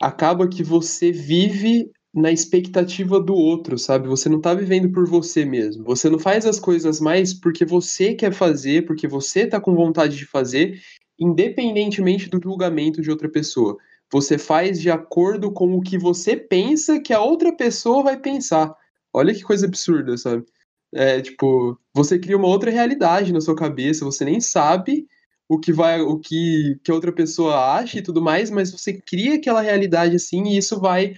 acaba 0.01 0.49
que 0.49 0.63
você 0.63 1.11
vive 1.11 1.91
na 2.13 2.31
expectativa 2.31 3.19
do 3.19 3.33
outro, 3.33 3.77
sabe? 3.77 4.07
Você 4.07 4.29
não 4.29 4.39
tá 4.39 4.53
vivendo 4.53 4.91
por 4.91 5.07
você 5.07 5.43
mesmo. 5.43 5.83
Você 5.85 6.09
não 6.09 6.19
faz 6.19 6.45
as 6.45 6.59
coisas 6.59 6.99
mais 6.99 7.33
porque 7.33 7.65
você 7.65 8.13
quer 8.13 8.31
fazer, 8.31 8.85
porque 8.85 9.07
você 9.07 9.47
tá 9.47 9.59
com 9.59 9.75
vontade 9.75 10.15
de 10.15 10.25
fazer, 10.25 10.79
independentemente 11.19 12.29
do 12.29 12.39
julgamento 12.41 13.01
de 13.01 13.09
outra 13.09 13.27
pessoa. 13.27 13.77
Você 14.11 14.37
faz 14.37 14.79
de 14.79 14.91
acordo 14.91 15.51
com 15.51 15.75
o 15.75 15.81
que 15.81 15.97
você 15.97 16.37
pensa 16.37 16.99
que 16.99 17.13
a 17.13 17.19
outra 17.19 17.51
pessoa 17.55 18.03
vai 18.03 18.19
pensar. 18.19 18.75
Olha 19.11 19.33
que 19.33 19.41
coisa 19.41 19.65
absurda, 19.65 20.15
sabe? 20.15 20.45
É, 20.93 21.19
tipo, 21.19 21.79
você 21.95 22.19
cria 22.19 22.37
uma 22.37 22.47
outra 22.47 22.69
realidade 22.69 23.33
na 23.33 23.41
sua 23.41 23.55
cabeça, 23.55 24.05
você 24.05 24.23
nem 24.23 24.39
sabe 24.39 25.07
o 25.49 25.59
que 25.59 25.73
vai, 25.73 25.99
o 26.01 26.19
que, 26.19 26.79
que 26.83 26.91
outra 26.91 27.11
pessoa 27.11 27.75
acha 27.75 27.97
e 27.97 28.01
tudo 28.03 28.21
mais, 28.21 28.51
mas 28.51 28.71
você 28.71 28.93
cria 28.93 29.35
aquela 29.35 29.61
realidade 29.61 30.15
assim 30.15 30.43
e 30.43 30.57
isso 30.57 30.79
vai 30.79 31.15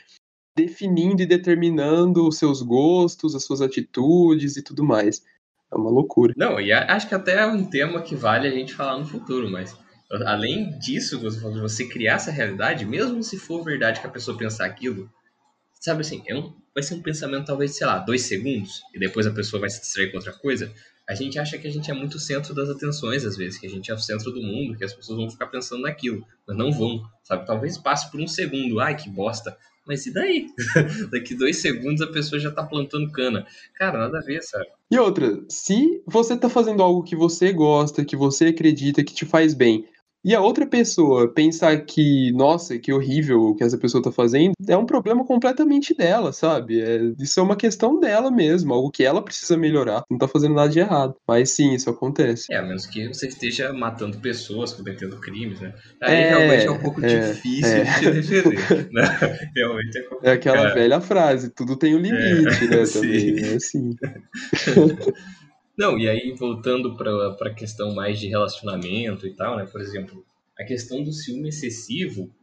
definindo 0.56 1.22
e 1.22 1.26
determinando 1.26 2.28
os 2.28 2.38
seus 2.38 2.62
gostos, 2.62 3.36
as 3.36 3.44
suas 3.44 3.62
atitudes 3.62 4.56
e 4.56 4.62
tudo 4.62 4.84
mais. 4.84 5.24
É 5.72 5.76
uma 5.76 5.90
loucura. 5.90 6.34
Não, 6.38 6.60
e 6.60 6.72
acho 6.72 7.10
que 7.10 7.16
até 7.16 7.42
é 7.42 7.46
um 7.46 7.66
tema 7.66 8.02
que 8.02 8.16
vale 8.16 8.48
a 8.48 8.52
gente 8.52 8.74
falar 8.74 8.98
no 8.98 9.06
futuro, 9.06 9.50
mas 9.50 9.76
além 10.26 10.78
disso, 10.80 11.20
você 11.20 11.88
criar 11.88 12.16
essa 12.16 12.32
realidade, 12.32 12.86
mesmo 12.86 13.22
se 13.24 13.38
for 13.38 13.64
verdade 13.64 14.00
que 14.00 14.08
a 14.08 14.12
pessoa 14.12 14.38
pensar 14.38 14.66
aquilo, 14.66 15.10
sabe 15.74 16.02
assim, 16.02 16.24
é 16.28 16.36
um 16.36 16.54
vai 16.74 16.84
ser 16.84 16.96
um 16.96 17.02
pensamento 17.02 17.46
talvez, 17.46 17.78
sei 17.78 17.88
lá, 17.88 18.00
dois 18.00 18.24
segundos, 18.24 18.82
e 18.94 19.00
depois 19.00 19.26
a 19.26 19.32
pessoa 19.32 19.62
vai 19.62 19.70
se 19.70 19.80
distrair 19.80 20.12
com 20.12 20.18
outra 20.18 20.34
coisa. 20.34 20.74
A 21.08 21.14
gente 21.14 21.38
acha 21.38 21.58
que 21.58 21.68
a 21.68 21.72
gente 21.72 21.90
é 21.92 21.94
muito 21.94 22.20
centro 22.20 22.54
das 22.54 22.70
atenções, 22.70 23.24
às 23.24 23.38
vezes, 23.38 23.60
que 23.60 23.68
a 23.68 23.70
gente 23.70 23.92
é 23.92 23.94
o 23.94 24.00
centro 24.00 24.32
do 24.32 24.42
mundo, 24.42 24.76
que 24.76 24.84
as 24.84 24.94
pessoas 24.94 25.20
vão 25.20 25.30
ficar 25.30 25.48
pensando 25.48 25.84
naquilo, 25.84 26.26
mas 26.48 26.58
não 26.58 26.72
vão, 26.72 27.04
sabe? 27.24 27.46
Talvez 27.46 27.78
passe 27.78 28.10
por 28.10 28.20
um 28.20 28.28
segundo, 28.28 28.80
ai 28.80 28.96
que 28.96 29.10
bosta, 29.10 29.56
mas 29.88 30.06
e 30.08 30.14
daí? 30.14 30.48
Daqui 31.12 31.36
dois 31.36 31.58
segundos 31.58 32.02
a 32.02 32.12
pessoa 32.12 32.40
já 32.40 32.50
tá 32.50 32.64
plantando 32.64 33.12
cana. 33.12 33.46
Cara, 33.76 34.00
nada 34.00 34.18
a 34.18 34.22
ver, 34.22 34.42
sabe? 34.42 34.66
E 34.90 34.98
outra, 34.98 35.44
se 35.48 36.02
você 36.08 36.36
tá 36.36 36.50
fazendo 36.50 36.82
algo 36.82 37.04
que 37.04 37.16
você 37.16 37.52
gosta, 37.54 38.04
que 38.04 38.16
você 38.16 38.46
acredita 38.46 39.04
que 39.04 39.14
te 39.14 39.26
faz 39.26 39.54
bem, 39.54 39.86
e 40.26 40.34
a 40.34 40.42
outra 40.42 40.66
pessoa 40.66 41.32
pensar 41.32 41.86
que, 41.86 42.32
nossa, 42.32 42.80
que 42.80 42.92
horrível 42.92 43.42
o 43.42 43.56
que 43.56 43.64
essa 43.64 43.78
pessoa 43.78 44.02
tá 44.02 44.12
fazendo, 44.12 44.54
é 44.68 44.76
um 44.76 44.86
problema 44.86 45.24
completamente 45.24 45.94
dela, 45.94 46.34
sabe? 46.34 46.82
É, 46.82 47.00
isso 47.20 47.40
é 47.40 47.44
uma 47.44 47.56
questão 47.56 48.00
dela 48.00 48.32
mesmo, 48.32 48.74
algo 48.74 48.90
que 48.90 49.04
ela 49.04 49.22
precisa 49.22 49.56
melhorar. 49.56 50.04
Não 50.10 50.18
tá 50.18 50.28
fazendo 50.28 50.56
nada 50.56 50.70
de 50.70 50.80
errado. 50.80 51.16
Mas 51.28 51.52
sim, 51.52 51.76
isso 51.76 51.92
acontece. 51.92 52.52
É, 52.52 52.58
a 52.58 52.64
menos 52.64 52.88
que 52.88 53.08
você 53.08 53.28
esteja 53.28 53.72
matando 53.72 54.18
pessoas, 54.18 54.74
cometendo 54.74 55.20
crimes, 55.20 55.62
né? 55.62 55.76
Aí 56.02 56.16
é, 56.16 56.30
realmente 56.30 56.66
é 56.66 56.72
um 56.72 56.80
pouco 56.80 57.06
é, 57.06 57.32
difícil 57.32 57.78
é. 57.78 57.84
de 57.84 58.12
defender. 58.12 58.90
Né? 58.92 59.04
Realmente 59.56 59.98
é 60.00 60.02
complicado. 60.02 60.26
É 60.28 60.32
aquela 60.32 60.74
velha 60.74 61.02
frase, 61.02 61.52
tudo 61.52 61.76
tem 61.76 61.94
um 61.94 62.00
limite, 62.00 62.66
é, 62.66 62.68
né? 62.68 62.84
Também, 62.92 63.44
é 63.44 63.56
assim. 63.58 63.96
Não, 65.78 65.98
e 65.98 66.08
aí 66.08 66.34
voltando 66.34 66.96
para 66.96 67.50
a 67.50 67.54
questão 67.54 67.94
mais 67.94 68.20
de 68.20 68.28
relacionamento 68.28 69.28
e 69.28 69.34
tal, 69.34 69.58
né? 69.58 69.66
Por 69.66 69.82
exemplo, 69.82 70.26
a 70.58 70.64
questão 70.64 71.04
do 71.04 71.12
ciúme 71.12 71.50
excessivo 71.50 72.34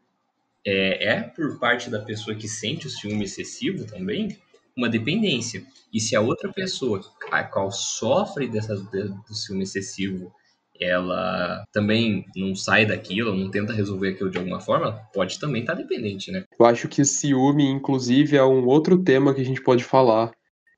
é, 0.65 1.15
é 1.15 1.23
por 1.23 1.59
parte 1.59 1.89
da 1.89 2.01
pessoa 2.01 2.37
que 2.37 2.49
sente 2.49 2.87
o 2.87 2.91
ciúme 2.91 3.25
excessivo 3.25 3.87
também 3.87 4.37
uma 4.77 4.89
dependência. 4.89 5.65
E 5.93 6.01
se 6.01 6.15
a 6.15 6.21
outra 6.21 6.53
pessoa 6.53 7.01
a 7.31 7.43
qual 7.43 7.71
sofre 7.71 8.49
dessa, 8.49 8.75
do 8.77 9.35
ciúme 9.35 9.63
excessivo 9.65 10.33
ela 10.81 11.65
também 11.73 12.25
não 12.35 12.55
sai 12.55 12.85
daquilo, 12.85 13.35
não 13.35 13.51
tenta 13.51 13.73
resolver 13.73 14.11
aquilo 14.11 14.31
de 14.31 14.39
alguma 14.39 14.61
forma, 14.61 15.01
pode 15.13 15.39
também 15.39 15.61
estar 15.61 15.77
tá 15.77 15.83
dependente, 15.83 16.33
né? 16.33 16.45
Eu 16.59 16.67
acho 16.67 16.89
que 16.89 17.05
ciúme, 17.05 17.65
inclusive, 17.65 18.37
é 18.37 18.45
um 18.45 18.67
outro 18.67 19.03
tema 19.03 19.35
que 19.35 19.41
a 19.41 19.45
gente 19.45 19.63
pode 19.63 19.85
falar 19.85 20.33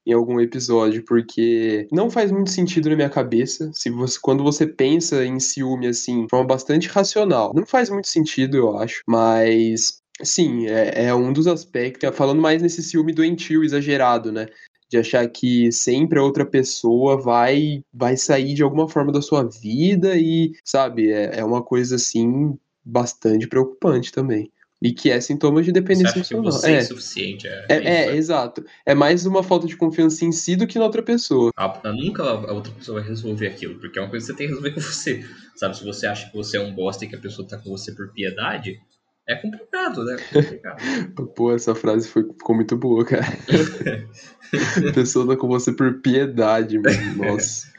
em 0.06 0.12
algum 0.12 0.40
episódio, 0.40 1.04
porque 1.04 1.88
não 1.90 2.10
faz 2.10 2.30
muito 2.30 2.50
sentido 2.50 2.90
na 2.90 2.96
minha 2.96 3.10
cabeça. 3.10 3.70
Se 3.72 3.90
você, 3.90 4.18
quando 4.20 4.42
você 4.42 4.66
pensa 4.66 5.24
em 5.24 5.40
ciúme 5.40 5.86
assim, 5.86 6.24
de 6.24 6.30
forma 6.30 6.46
bastante 6.46 6.88
racional, 6.88 7.52
não 7.54 7.66
faz 7.66 7.88
muito 7.90 8.08
sentido, 8.08 8.56
eu 8.56 8.76
acho. 8.78 9.02
Mas 9.06 10.02
sim, 10.22 10.66
é, 10.66 11.06
é 11.06 11.14
um 11.14 11.32
dos 11.32 11.46
aspectos. 11.46 12.14
Falando 12.14 12.42
mais 12.42 12.62
nesse 12.62 12.82
ciúme 12.82 13.12
doentio, 13.12 13.64
exagerado, 13.64 14.30
né? 14.30 14.46
de 14.90 14.98
achar 14.98 15.28
que 15.28 15.72
sempre 15.72 16.18
a 16.18 16.22
outra 16.22 16.46
pessoa 16.46 17.20
vai 17.20 17.82
vai 17.92 18.16
sair 18.16 18.54
de 18.54 18.62
alguma 18.62 18.88
forma 18.88 19.10
da 19.10 19.20
sua 19.20 19.42
vida 19.42 20.16
e, 20.16 20.52
sabe, 20.64 21.10
é, 21.10 21.40
é 21.40 21.44
uma 21.44 21.62
coisa 21.62 21.96
assim 21.96 22.56
bastante 22.84 23.48
preocupante 23.48 24.12
também. 24.12 24.52
E 24.85 24.92
que 24.92 25.11
é 25.11 25.18
sintoma 25.18 25.62
de 25.62 25.73
dependência 25.73 26.23
você 26.23 26.35
emocional. 26.35 26.53
você 26.53 26.73
é, 26.73 26.75
é 26.75 26.81
suficiente. 26.83 27.49
É, 27.49 27.66
é, 27.70 27.75
é, 27.77 28.07
é, 28.09 28.16
exato. 28.16 28.62
É 28.85 28.94
mais 28.94 29.25
uma 29.25 29.42
falta 29.42 29.66
de 29.66 29.79
confiança 29.79 30.27
em 30.27 30.31
si 30.31 30.57
do 30.57 30.66
que 30.66 30.79
na 30.79 30.85
outra 30.85 31.03
pessoa. 31.03 31.51
A, 31.57 31.81
nunca 31.90 32.23
a 32.23 32.53
outra 32.53 32.70
pessoa 32.70 33.01
vai 33.01 33.09
resolver 33.09 33.47
aquilo, 33.47 33.77
porque 33.81 33.99
é 33.99 34.03
uma 34.03 34.11
coisa 34.11 34.27
que 34.27 34.33
você 34.33 34.37
tem 34.37 34.47
que 34.47 34.53
resolver 34.53 34.73
com 34.77 34.81
você. 34.83 35.25
Sabe, 35.57 35.79
se 35.79 35.83
você 35.83 36.07
acha 36.07 36.29
que 36.29 36.37
você 36.37 36.59
é 36.59 36.61
um 36.61 36.75
bosta 36.75 37.03
e 37.03 37.09
que 37.09 37.16
a 37.16 37.18
pessoa 37.18 37.49
tá 37.49 37.57
com 37.57 37.70
você 37.70 37.92
por 37.92 38.12
piedade, 38.12 38.79
é 39.27 39.37
complicado, 39.37 40.05
né? 40.05 40.16
É 40.16 40.35
complicado. 40.35 40.83
Pô, 41.35 41.55
essa 41.55 41.75
frase 41.75 42.07
foi, 42.07 42.25
ficou 42.25 42.55
muito 42.55 42.77
boa, 42.77 43.07
cara. 43.07 43.25
a 44.87 44.92
pessoa 44.92 45.27
tá 45.27 45.35
com 45.35 45.49
você 45.49 45.73
por 45.73 46.03
piedade, 46.03 46.79
mano. 46.79 47.16
Nossa. 47.16 47.73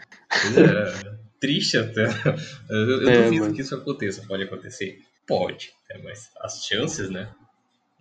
É, 0.58 1.16
triste 1.40 1.78
até. 1.78 2.06
Eu, 2.68 3.02
eu 3.04 3.10
é, 3.10 3.24
duvido 3.26 3.54
que 3.54 3.62
isso 3.62 3.76
aconteça. 3.76 4.24
Pode 4.28 4.42
acontecer. 4.42 4.98
Pode, 5.28 5.74
é, 5.90 5.98
mas 6.00 6.32
as 6.40 6.66
chances, 6.66 7.10
né? 7.10 7.30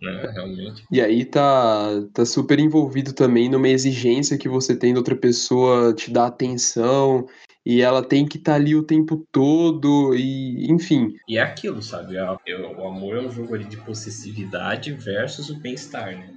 Né, 0.01 0.29
realmente. 0.33 0.83
E 0.91 1.01
aí 1.01 1.23
tá, 1.23 1.89
tá 2.13 2.25
super 2.25 2.59
envolvido 2.59 3.13
também 3.13 3.49
numa 3.49 3.69
exigência 3.69 4.37
que 4.37 4.49
você 4.49 4.75
tem 4.75 4.93
da 4.93 4.99
outra 4.99 5.15
pessoa 5.15 5.93
te 5.93 6.11
dar 6.11 6.27
atenção 6.27 7.25
e 7.65 7.81
ela 7.81 8.03
tem 8.03 8.27
que 8.27 8.37
estar 8.37 8.51
tá 8.51 8.55
ali 8.57 8.75
o 8.75 8.83
tempo 8.83 9.25
todo 9.31 10.13
e 10.13 10.69
enfim. 10.69 11.15
E 11.27 11.37
é 11.37 11.41
aquilo, 11.41 11.81
sabe? 11.81 12.17
O 12.17 12.87
amor 12.87 13.15
é 13.15 13.21
um 13.21 13.31
jogo 13.31 13.55
ali 13.55 13.63
de 13.63 13.77
possessividade 13.77 14.91
versus 14.93 15.49
o 15.49 15.55
bem-estar, 15.55 16.15
né? 16.15 16.35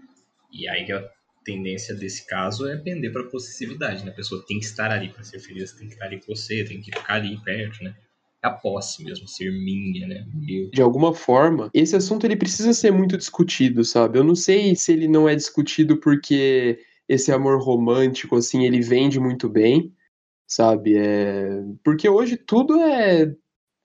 E 0.53 0.68
aí 0.68 0.90
a 0.90 1.07
tendência 1.44 1.94
desse 1.94 2.27
caso 2.27 2.68
é 2.68 2.77
pender 2.77 3.12
para 3.12 3.24
possessividade, 3.24 4.05
né? 4.05 4.12
A 4.12 4.14
pessoa 4.14 4.44
tem 4.46 4.59
que 4.59 4.64
estar 4.64 4.90
ali 4.90 5.09
para 5.09 5.24
ser 5.24 5.40
feliz, 5.40 5.72
tem 5.72 5.88
que 5.88 5.94
estar 5.94 6.07
ali 6.07 6.20
com 6.20 6.35
você, 6.35 6.64
tem 6.64 6.81
que 6.81 6.96
ficar 6.96 7.14
ali 7.14 7.37
perto, 7.42 7.83
né? 7.83 7.94
A 8.49 8.53
posse 8.53 9.05
mesmo, 9.05 9.29
ser 9.29 9.51
minha, 9.51 10.07
né? 10.07 10.27
De 10.73 10.83
alguma 10.83 11.15
forma, 11.15 11.71
esse 11.73 11.95
assunto 11.95 12.25
ele 12.25 12.37
precisa 12.37 12.73
ser 12.73 12.91
muito 12.91 13.17
discutido, 13.17 13.85
sabe? 13.85 14.19
Eu 14.19 14.25
não 14.25 14.35
sei 14.35 14.75
se 14.75 14.93
ele 14.93 15.09
não 15.09 15.29
é 15.29 15.35
discutido 15.35 15.99
porque 15.99 16.79
esse 17.09 17.33
amor 17.33 17.61
romântico, 17.63 18.37
assim, 18.37 18.65
ele 18.65 18.81
vende 18.81 19.19
muito 19.19 19.49
bem, 19.49 19.93
sabe? 20.47 20.97
É... 20.97 21.63
Porque 21.83 22.09
hoje 22.09 22.37
tudo 22.37 22.81
é. 22.81 23.35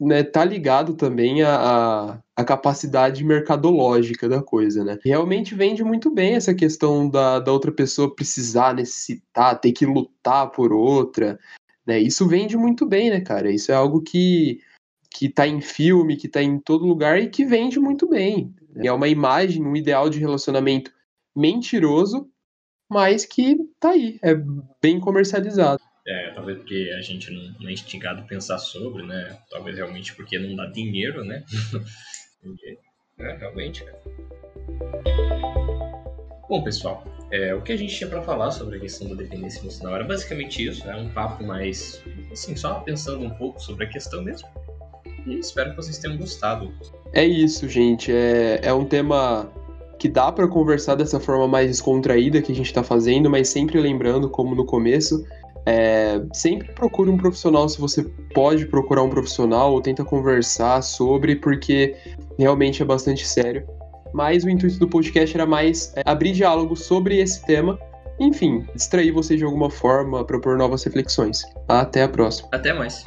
Né, 0.02 0.22
tá 0.22 0.44
ligado 0.44 0.96
também 0.96 1.44
à, 1.44 2.20
à, 2.36 2.44
capacidade 2.44 3.24
mercadológica 3.24 4.28
da 4.28 4.42
coisa, 4.42 4.84
né? 4.84 4.98
Realmente 5.06 5.56
vende 5.56 5.82
muito 5.82 6.10
bem 6.12 6.34
essa 6.34 6.54
questão 6.54 7.08
da, 7.10 7.40
da 7.40 7.54
outra 7.54 7.72
pessoa 7.72 8.14
precisar, 8.14 8.74
necessitar, 8.74 9.62
ter 9.62 9.72
que 9.72 9.86
lutar 9.86 10.52
por 10.52 10.74
outra, 10.74 11.40
né? 11.86 12.00
Isso 12.00 12.28
vende 12.28 12.58
muito 12.58 12.86
bem, 12.86 13.10
né, 13.10 13.22
cara? 13.22 13.52
Isso 13.52 13.72
é 13.72 13.76
algo 13.76 14.02
que, 14.02 14.62
que 15.10 15.30
tá 15.30 15.48
em 15.48 15.62
filme, 15.62 16.18
que 16.18 16.28
tá 16.28 16.42
em 16.42 16.60
todo 16.60 16.86
lugar 16.86 17.22
e 17.22 17.30
que 17.30 17.46
vende 17.46 17.80
muito 17.80 18.08
bem. 18.08 18.54
É 18.78 18.92
uma 18.92 19.08
imagem, 19.08 19.64
um 19.64 19.76
ideal 19.76 20.10
de 20.10 20.20
relacionamento 20.20 20.92
mentiroso, 21.36 22.30
mas 22.90 23.26
que 23.26 23.58
tá 23.80 23.92
aí, 23.92 24.20
é 24.24 24.36
bem 24.82 25.00
comercializado. 25.00 25.82
É, 26.06 26.32
talvez 26.32 26.58
porque 26.58 26.92
a 26.98 27.02
gente 27.02 27.32
não, 27.32 27.56
não 27.60 27.70
é 27.70 27.74
instigado 27.74 28.22
a 28.22 28.26
pensar 28.26 28.58
sobre, 28.58 29.04
né? 29.04 29.38
Talvez 29.50 29.78
realmente 29.78 30.14
porque 30.16 30.38
não 30.38 30.56
dá 30.56 30.66
dinheiro, 30.66 31.24
né? 31.24 31.44
é, 33.20 33.38
realmente, 33.38 33.84
cara. 33.86 34.02
Bom, 36.54 36.62
pessoal, 36.62 37.04
é, 37.32 37.56
o 37.56 37.64
que 37.64 37.72
a 37.72 37.76
gente 37.76 37.96
tinha 37.96 38.08
para 38.08 38.22
falar 38.22 38.52
sobre 38.52 38.78
a 38.78 38.80
questão 38.80 39.10
da 39.10 39.16
dependência 39.16 39.60
emocional 39.60 39.96
era 39.96 40.04
basicamente 40.04 40.64
isso, 40.64 40.86
né? 40.86 40.96
Um 40.96 41.10
papo 41.10 41.44
mais, 41.44 42.00
assim, 42.32 42.56
só 42.56 42.76
pensando 42.76 43.26
um 43.26 43.32
pouco 43.32 43.60
sobre 43.60 43.86
a 43.86 43.90
questão 43.90 44.22
mesmo. 44.22 44.48
E 45.26 45.40
espero 45.40 45.72
que 45.72 45.78
vocês 45.78 45.98
tenham 45.98 46.16
gostado. 46.16 46.72
É 47.12 47.26
isso, 47.26 47.68
gente. 47.68 48.12
É, 48.12 48.60
é 48.62 48.72
um 48.72 48.86
tema 48.86 49.52
que 49.98 50.08
dá 50.08 50.32
para 50.32 50.48
conversar 50.48 50.94
dessa 50.94 51.20
forma 51.20 51.48
mais 51.48 51.72
descontraída 51.72 52.40
que 52.40 52.52
a 52.52 52.56
gente 52.56 52.68
está 52.68 52.84
fazendo, 52.84 53.32
mas 53.32 53.50
sempre 53.50 53.82
lembrando, 53.82 54.30
como 54.30 54.54
no 54.54 54.64
começo, 54.64 55.26
é, 55.66 56.22
sempre 56.34 56.72
procure 56.74 57.10
um 57.10 57.18
profissional 57.18 57.68
se 57.68 57.82
você 57.82 58.04
pode 58.32 58.68
procurar 58.68 59.02
um 59.02 59.10
profissional 59.10 59.74
ou 59.74 59.82
tenta 59.82 60.06
conversar 60.06 60.84
sobre, 60.84 61.36
porque 61.36 61.96
realmente 62.38 62.84
é 62.84 62.86
bastante 62.86 63.26
sério 63.26 63.66
mas 64.14 64.44
o 64.44 64.50
intuito 64.50 64.78
do 64.78 64.88
podcast 64.88 65.36
era 65.36 65.46
mais 65.46 65.94
é, 65.96 66.04
abrir 66.06 66.34
diálogo 66.34 66.76
sobre 66.76 67.20
esse 67.20 67.46
tema. 67.46 67.78
Enfim, 68.20 68.66
distrair 68.76 69.12
você 69.12 69.36
de 69.36 69.44
alguma 69.44 69.70
forma, 69.70 70.24
propor 70.24 70.58
novas 70.58 70.84
reflexões. 70.84 71.44
Até 71.68 72.04
a 72.04 72.08
próxima. 72.08 72.48
Até 72.52 72.72
mais. 72.72 73.06